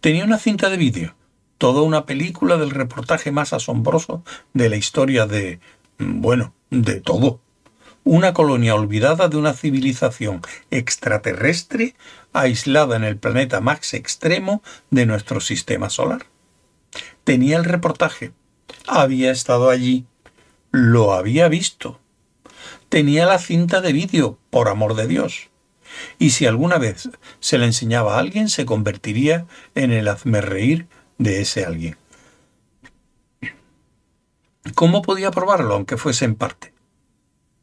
Tenía 0.00 0.24
una 0.24 0.38
cinta 0.38 0.70
de 0.70 0.76
vídeo 0.78 1.14
toda 1.60 1.82
una 1.82 2.06
película 2.06 2.56
del 2.56 2.70
reportaje 2.70 3.32
más 3.32 3.52
asombroso 3.52 4.24
de 4.54 4.70
la 4.70 4.76
historia 4.76 5.26
de... 5.26 5.60
bueno, 5.98 6.54
de 6.70 7.02
todo. 7.02 7.42
Una 8.02 8.32
colonia 8.32 8.74
olvidada 8.74 9.28
de 9.28 9.36
una 9.36 9.52
civilización 9.52 10.40
extraterrestre 10.70 11.96
aislada 12.32 12.96
en 12.96 13.04
el 13.04 13.18
planeta 13.18 13.60
más 13.60 13.92
extremo 13.92 14.62
de 14.88 15.04
nuestro 15.04 15.42
sistema 15.42 15.90
solar. 15.90 16.24
Tenía 17.24 17.58
el 17.58 17.64
reportaje. 17.64 18.32
Había 18.86 19.30
estado 19.30 19.68
allí. 19.68 20.06
Lo 20.70 21.12
había 21.12 21.48
visto. 21.48 22.00
Tenía 22.88 23.26
la 23.26 23.38
cinta 23.38 23.82
de 23.82 23.92
vídeo, 23.92 24.38
por 24.48 24.70
amor 24.70 24.94
de 24.94 25.08
Dios. 25.08 25.50
Y 26.18 26.30
si 26.30 26.46
alguna 26.46 26.78
vez 26.78 27.10
se 27.38 27.58
la 27.58 27.66
enseñaba 27.66 28.16
a 28.16 28.20
alguien, 28.20 28.48
se 28.48 28.64
convertiría 28.64 29.44
en 29.74 29.92
el 29.92 30.08
hazme 30.08 30.40
reír 30.40 30.86
de 31.20 31.42
ese 31.42 31.66
alguien. 31.66 31.96
¿Cómo 34.74 35.02
podía 35.02 35.30
probarlo, 35.30 35.74
aunque 35.74 35.98
fuese 35.98 36.24
en 36.24 36.34
parte? 36.34 36.72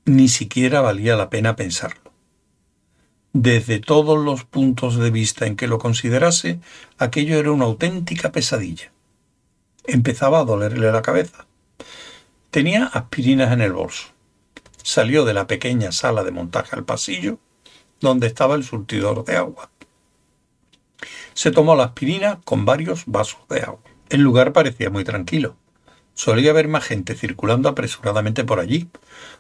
Ni 0.06 0.28
siquiera 0.28 0.80
valía 0.82 1.16
la 1.16 1.32
pena 1.32 1.56
pensarlo. 1.56 2.12
Desde 3.34 3.80
todos 3.80 4.24
los 4.24 4.44
puntos 4.44 4.98
de 4.98 5.10
vista 5.10 5.48
en 5.48 5.56
que 5.56 5.68
lo 5.68 5.80
considerase, 5.80 6.60
aquello 7.00 7.40
era 7.40 7.52
una 7.52 7.66
auténtica 7.66 8.32
pesadilla. 8.32 8.92
Empezaba 9.86 10.40
a 10.40 10.46
dolerle 10.46 10.92
la 10.92 11.02
cabeza. 11.02 11.48
Tenía 12.52 12.86
aspirinas 12.86 13.52
en 13.52 13.62
el 13.62 13.74
bolso. 13.74 14.10
Salió 14.84 15.26
de 15.26 15.34
la 15.34 15.48
pequeña 15.48 15.92
sala 15.92 16.24
de 16.24 16.32
montaje 16.32 16.76
al 16.76 16.86
pasillo, 16.86 17.40
donde 18.02 18.28
estaba 18.28 18.54
el 18.54 18.64
surtidor 18.64 19.26
de 19.26 19.38
agua 19.38 19.72
se 21.38 21.52
tomó 21.52 21.76
la 21.76 21.84
aspirina 21.84 22.42
con 22.46 22.66
varios 22.66 23.04
vasos 23.06 23.42
de 23.48 23.62
agua. 23.62 23.80
El 24.10 24.22
lugar 24.22 24.54
parecía 24.54 24.90
muy 24.90 25.04
tranquilo. 25.04 25.56
Solía 26.16 26.50
haber 26.50 26.68
más 26.68 26.84
gente 26.84 27.14
circulando 27.14 27.70
apresuradamente 27.70 28.44
por 28.44 28.60
allí, 28.60 28.90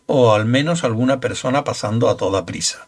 o 0.05 0.36
al 0.36 0.45
menos 0.45 0.83
alguna 0.83 1.19
persona 1.19 1.63
pasando 1.63 2.07
a 2.07 2.15
toda 2.15 2.45
prisa. 2.45 2.88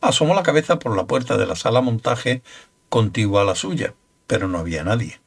Asomó 0.00 0.34
la 0.34 0.42
cabeza 0.42 0.78
por 0.78 0.96
la 0.96 1.06
puerta 1.06 1.36
de 1.36 1.44
la 1.44 1.54
sala 1.54 1.82
montaje 1.82 2.42
contigua 2.88 3.42
a 3.42 3.44
la 3.44 3.54
suya, 3.54 3.92
pero 4.26 4.48
no 4.48 4.56
había 4.56 4.84
nadie. 4.84 5.20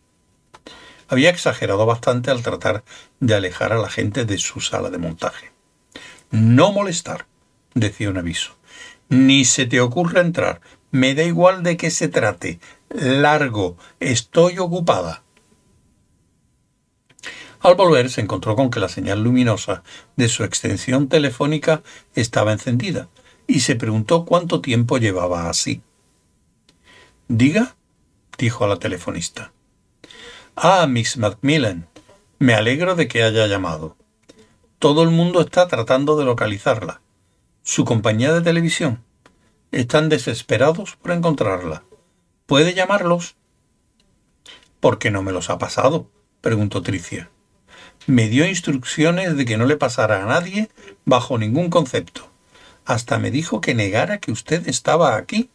Había 1.07 1.29
exagerado 1.29 1.85
bastante 1.85 2.31
al 2.31 2.41
tratar 2.41 2.83
de 3.19 3.35
alejar 3.35 3.73
a 3.73 3.79
la 3.79 3.89
gente 3.91 4.25
de 4.25 4.39
su 4.39 4.59
sala 4.59 4.89
de 4.89 4.97
montaje. 4.97 5.51
No 6.31 6.71
molestar, 6.71 7.27
decía 7.75 8.09
un 8.09 8.17
aviso. 8.17 8.55
Ni 9.07 9.45
se 9.45 9.67
te 9.67 9.81
ocurra 9.81 10.21
entrar, 10.21 10.61
me 10.91 11.15
da 11.15 11.23
igual 11.23 11.63
de 11.63 11.77
qué 11.77 11.89
se 11.89 12.07
trate. 12.07 12.59
Largo. 12.89 13.77
Estoy 13.99 14.59
ocupada. 14.59 15.23
Al 17.61 17.75
volver 17.75 18.09
se 18.09 18.21
encontró 18.21 18.55
con 18.55 18.71
que 18.71 18.79
la 18.79 18.89
señal 18.89 19.23
luminosa 19.23 19.83
de 20.15 20.27
su 20.29 20.43
extensión 20.43 21.07
telefónica 21.07 21.83
estaba 22.15 22.51
encendida 22.51 23.09
y 23.47 23.59
se 23.59 23.75
preguntó 23.75 24.25
cuánto 24.25 24.61
tiempo 24.61 24.97
llevaba 24.97 25.49
así. 25.49 25.81
Diga, 27.27 27.75
dijo 28.37 28.65
a 28.65 28.67
la 28.67 28.77
telefonista. 28.77 29.53
Ah, 30.55 30.87
Miss 30.87 31.17
Macmillan, 31.17 31.87
me 32.39 32.55
alegro 32.55 32.95
de 32.95 33.07
que 33.07 33.23
haya 33.23 33.45
llamado. 33.45 33.95
Todo 34.79 35.03
el 35.03 35.11
mundo 35.11 35.41
está 35.41 35.67
tratando 35.67 36.17
de 36.17 36.25
localizarla. 36.25 37.01
¿Su 37.61 37.85
compañía 37.85 38.33
de 38.33 38.41
televisión? 38.41 39.03
Están 39.71 40.09
desesperados 40.09 40.97
por 40.97 41.11
encontrarla. 41.11 41.83
¿Puede 42.45 42.73
llamarlos? 42.73 43.37
¿Por 44.81 44.99
qué 44.99 45.11
no 45.11 45.23
me 45.23 45.31
los 45.31 45.49
ha 45.49 45.57
pasado? 45.59 46.09
preguntó 46.41 46.81
Tricia. 46.81 47.29
Me 48.05 48.27
dio 48.27 48.45
instrucciones 48.45 49.37
de 49.37 49.45
que 49.45 49.55
no 49.55 49.65
le 49.65 49.77
pasara 49.77 50.21
a 50.21 50.25
nadie 50.25 50.69
bajo 51.05 51.37
ningún 51.37 51.69
concepto. 51.69 52.29
Hasta 52.83 53.17
me 53.17 53.31
dijo 53.31 53.61
que 53.61 53.73
negara 53.73 54.17
que 54.17 54.33
usted 54.33 54.67
estaba 54.67 55.15
aquí. 55.15 55.49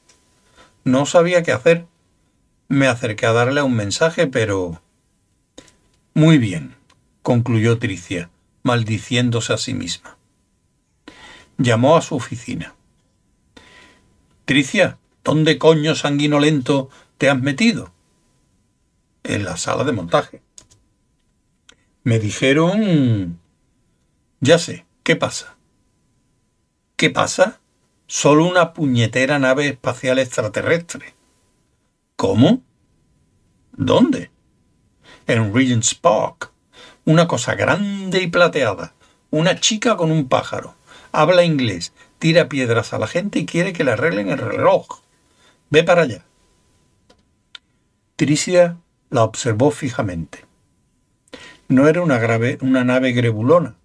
No 0.82 1.04
sabía 1.04 1.42
qué 1.42 1.52
hacer. 1.52 1.84
Me 2.68 2.86
acerqué 2.86 3.26
a 3.26 3.32
darle 3.32 3.60
un 3.60 3.74
mensaje, 3.74 4.28
pero... 4.28 4.80
Muy 6.14 6.38
bien, 6.38 6.74
concluyó 7.22 7.78
Tricia, 7.78 8.30
maldiciéndose 8.62 9.52
a 9.52 9.58
sí 9.58 9.74
misma. 9.74 10.16
Llamó 11.58 11.98
a 11.98 12.02
su 12.02 12.16
oficina. 12.16 12.76
Tricia, 14.46 15.00
¿dónde 15.24 15.58
coño 15.58 15.96
sanguinolento 15.96 16.88
te 17.18 17.28
has 17.28 17.40
metido? 17.40 17.92
En 19.24 19.44
la 19.44 19.56
sala 19.56 19.82
de 19.82 19.90
montaje. 19.90 20.40
Me 22.04 22.20
dijeron... 22.20 23.40
Ya 24.38 24.60
sé, 24.60 24.86
¿qué 25.02 25.16
pasa? 25.16 25.56
¿Qué 26.94 27.10
pasa? 27.10 27.58
Solo 28.06 28.46
una 28.46 28.72
puñetera 28.72 29.40
nave 29.40 29.66
espacial 29.66 30.20
extraterrestre. 30.20 31.16
¿Cómo? 32.14 32.62
¿Dónde? 33.72 34.30
En 35.26 35.52
Regent's 35.52 35.96
Park. 35.96 36.52
Una 37.04 37.26
cosa 37.26 37.56
grande 37.56 38.22
y 38.22 38.28
plateada. 38.28 38.94
Una 39.30 39.58
chica 39.58 39.96
con 39.96 40.12
un 40.12 40.28
pájaro. 40.28 40.76
Habla 41.10 41.42
inglés, 41.42 41.92
tira 42.18 42.48
piedras 42.48 42.92
a 42.92 42.98
la 42.98 43.06
gente 43.06 43.38
y 43.38 43.46
quiere 43.46 43.72
que 43.72 43.84
le 43.84 43.92
arreglen 43.92 44.28
el 44.28 44.38
reloj. 44.38 44.86
Ve 45.70 45.82
para 45.82 46.02
allá. 46.02 46.24
Tricia 48.16 48.78
la 49.10 49.24
observó 49.24 49.70
fijamente. 49.70 50.44
No 51.68 51.88
era 51.88 52.02
una, 52.02 52.18
grave, 52.18 52.58
una 52.60 52.84
nave 52.84 53.12
grebulona. 53.12 53.76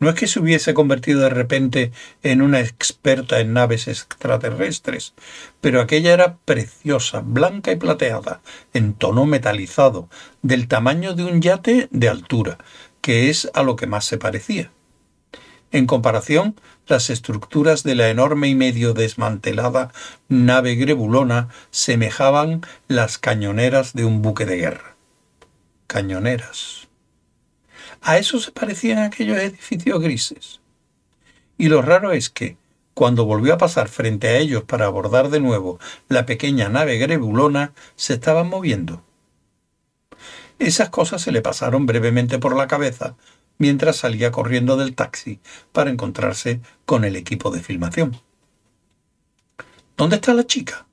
No 0.00 0.10
es 0.10 0.16
que 0.16 0.26
se 0.26 0.40
hubiese 0.40 0.74
convertido 0.74 1.20
de 1.20 1.30
repente 1.30 1.92
en 2.22 2.42
una 2.42 2.60
experta 2.60 3.40
en 3.40 3.52
naves 3.52 3.88
extraterrestres, 3.88 5.14
pero 5.60 5.80
aquella 5.80 6.12
era 6.12 6.36
preciosa, 6.44 7.22
blanca 7.24 7.72
y 7.72 7.76
plateada, 7.76 8.42
en 8.74 8.94
tono 8.94 9.24
metalizado, 9.24 10.08
del 10.42 10.68
tamaño 10.68 11.14
de 11.14 11.24
un 11.24 11.40
yate 11.40 11.88
de 11.90 12.08
altura, 12.08 12.58
que 13.00 13.30
es 13.30 13.50
a 13.54 13.62
lo 13.62 13.76
que 13.76 13.86
más 13.86 14.04
se 14.04 14.18
parecía. 14.18 14.70
En 15.74 15.88
comparación, 15.88 16.54
las 16.86 17.10
estructuras 17.10 17.82
de 17.82 17.96
la 17.96 18.08
enorme 18.08 18.46
y 18.46 18.54
medio 18.54 18.94
desmantelada 18.94 19.90
nave 20.28 20.76
grebulona 20.76 21.48
semejaban 21.72 22.62
las 22.86 23.18
cañoneras 23.18 23.92
de 23.92 24.04
un 24.04 24.22
buque 24.22 24.46
de 24.46 24.56
guerra. 24.56 24.94
Cañoneras. 25.88 26.86
A 28.02 28.18
eso 28.18 28.38
se 28.38 28.52
parecían 28.52 28.98
aquellos 28.98 29.36
edificios 29.36 30.00
grises. 30.00 30.60
Y 31.58 31.66
lo 31.66 31.82
raro 31.82 32.12
es 32.12 32.30
que, 32.30 32.56
cuando 32.94 33.24
volvió 33.24 33.52
a 33.54 33.58
pasar 33.58 33.88
frente 33.88 34.28
a 34.28 34.36
ellos 34.36 34.62
para 34.62 34.86
abordar 34.86 35.28
de 35.28 35.40
nuevo 35.40 35.80
la 36.08 36.24
pequeña 36.24 36.68
nave 36.68 36.98
grebulona, 36.98 37.72
se 37.96 38.14
estaban 38.14 38.48
moviendo. 38.48 39.02
Esas 40.60 40.90
cosas 40.90 41.20
se 41.20 41.32
le 41.32 41.42
pasaron 41.42 41.84
brevemente 41.84 42.38
por 42.38 42.54
la 42.54 42.68
cabeza 42.68 43.16
mientras 43.58 43.96
salía 43.96 44.30
corriendo 44.30 44.76
del 44.76 44.94
taxi 44.94 45.40
para 45.72 45.90
encontrarse 45.90 46.60
con 46.84 47.04
el 47.04 47.16
equipo 47.16 47.50
de 47.50 47.60
filmación. 47.60 48.20
¿Dónde 49.96 50.16
está 50.16 50.34
la 50.34 50.46
chica? 50.46 50.86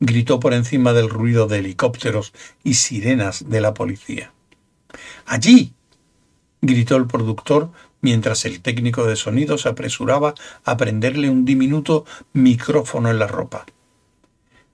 gritó 0.00 0.40
por 0.40 0.52
encima 0.52 0.92
del 0.92 1.08
ruido 1.08 1.46
de 1.46 1.58
helicópteros 1.58 2.32
y 2.64 2.74
sirenas 2.74 3.48
de 3.48 3.60
la 3.60 3.72
policía. 3.72 4.32
Allí. 5.26 5.72
gritó 6.60 6.96
el 6.96 7.06
productor 7.06 7.70
mientras 8.00 8.44
el 8.44 8.60
técnico 8.60 9.04
de 9.06 9.16
sonido 9.16 9.58
se 9.58 9.68
apresuraba 9.68 10.34
a 10.64 10.76
prenderle 10.76 11.30
un 11.30 11.44
diminuto 11.44 12.04
micrófono 12.32 13.10
en 13.10 13.18
la 13.18 13.28
ropa. 13.28 13.64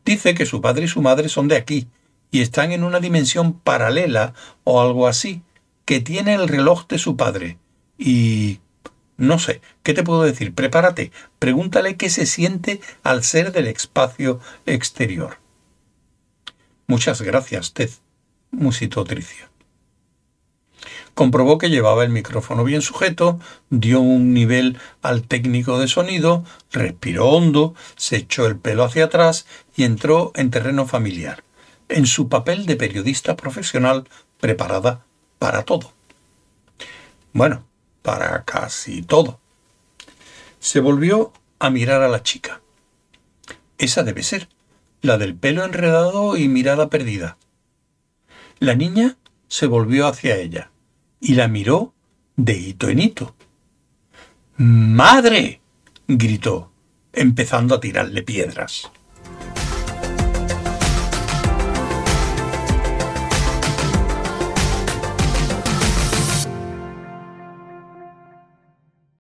Dice 0.05 0.35
que 0.35 0.47
su 0.47 0.61
padre 0.61 0.87
y 0.87 0.89
su 0.89 1.03
madre 1.03 1.29
son 1.29 1.47
de 1.49 1.57
aquí 1.57 1.87
y 2.31 2.41
están 2.41 2.73
en 2.73 2.83
una 2.83 3.01
dimensión 3.01 3.53
paralela 3.53 4.35
o 4.65 4.81
algo 4.81 5.07
así, 5.07 5.43
que 5.89 6.01
tiene 6.01 6.35
el 6.35 6.49
reloj 6.49 6.87
de 6.87 6.99
su 6.99 7.17
padre. 7.17 7.57
Y... 7.97 8.61
no 9.17 9.39
sé, 9.39 9.63
¿qué 9.83 9.95
te 9.95 10.03
puedo 10.03 10.23
decir? 10.23 10.55
Prepárate, 10.55 11.13
pregúntale 11.39 11.97
qué 11.97 12.11
se 12.11 12.27
siente 12.27 12.83
al 13.03 13.25
ser 13.25 13.53
del 13.53 13.69
espacio 13.69 14.39
exterior. 14.67 15.39
Muchas 16.87 17.23
gracias, 17.23 17.73
Ted, 17.73 17.89
musitó 18.51 19.05
Tricia. 19.05 19.51
Comprobó 21.15 21.57
que 21.57 21.71
llevaba 21.71 22.05
el 22.05 22.11
micrófono 22.11 22.65
bien 22.65 22.83
sujeto, 22.83 23.41
dio 23.71 24.01
un 24.01 24.35
nivel 24.35 24.77
al 25.01 25.23
técnico 25.23 25.79
de 25.79 25.89
sonido, 25.89 26.45
respiró 26.71 27.31
hondo, 27.31 27.75
se 27.97 28.17
echó 28.17 28.47
el 28.47 28.59
pelo 28.59 28.85
hacia 28.85 29.07
atrás 29.07 29.47
y 29.75 29.85
entró 29.85 30.33
en 30.35 30.51
terreno 30.51 30.87
familiar, 30.87 31.45
en 31.89 32.05
su 32.05 32.29
papel 32.29 32.67
de 32.67 32.77
periodista 32.77 33.37
profesional 33.37 34.07
preparada 34.39 35.08
para 35.39 35.65
todo. 35.65 35.93
Bueno, 37.33 37.67
para 38.03 38.45
casi 38.45 39.03
todo. 39.03 39.41
Se 40.59 40.81
volvió 40.81 41.33
a 41.59 41.71
mirar 41.71 42.03
a 42.03 42.09
la 42.09 42.23
chica. 42.23 42.61
Esa 43.79 44.03
debe 44.03 44.23
ser, 44.23 44.49
la 45.03 45.19
del 45.19 45.35
pelo 45.35 45.65
enredado 45.65 46.37
y 46.37 46.49
mirada 46.49 46.91
perdida. 46.91 47.39
La 48.59 48.75
niña 48.75 49.17
se 49.47 49.67
volvió 49.67 50.07
hacia 50.07 50.37
ella 50.37 50.71
y 51.21 51.35
la 51.35 51.49
miró 51.49 51.95
de 52.37 52.55
hito 52.55 52.89
en 52.89 52.99
hito. 52.99 53.35
¡Madre! 54.57 55.61
gritó, 56.09 56.73
empezando 57.13 57.77
a 57.77 57.81
tirarle 57.81 58.23
piedras. 58.23 58.91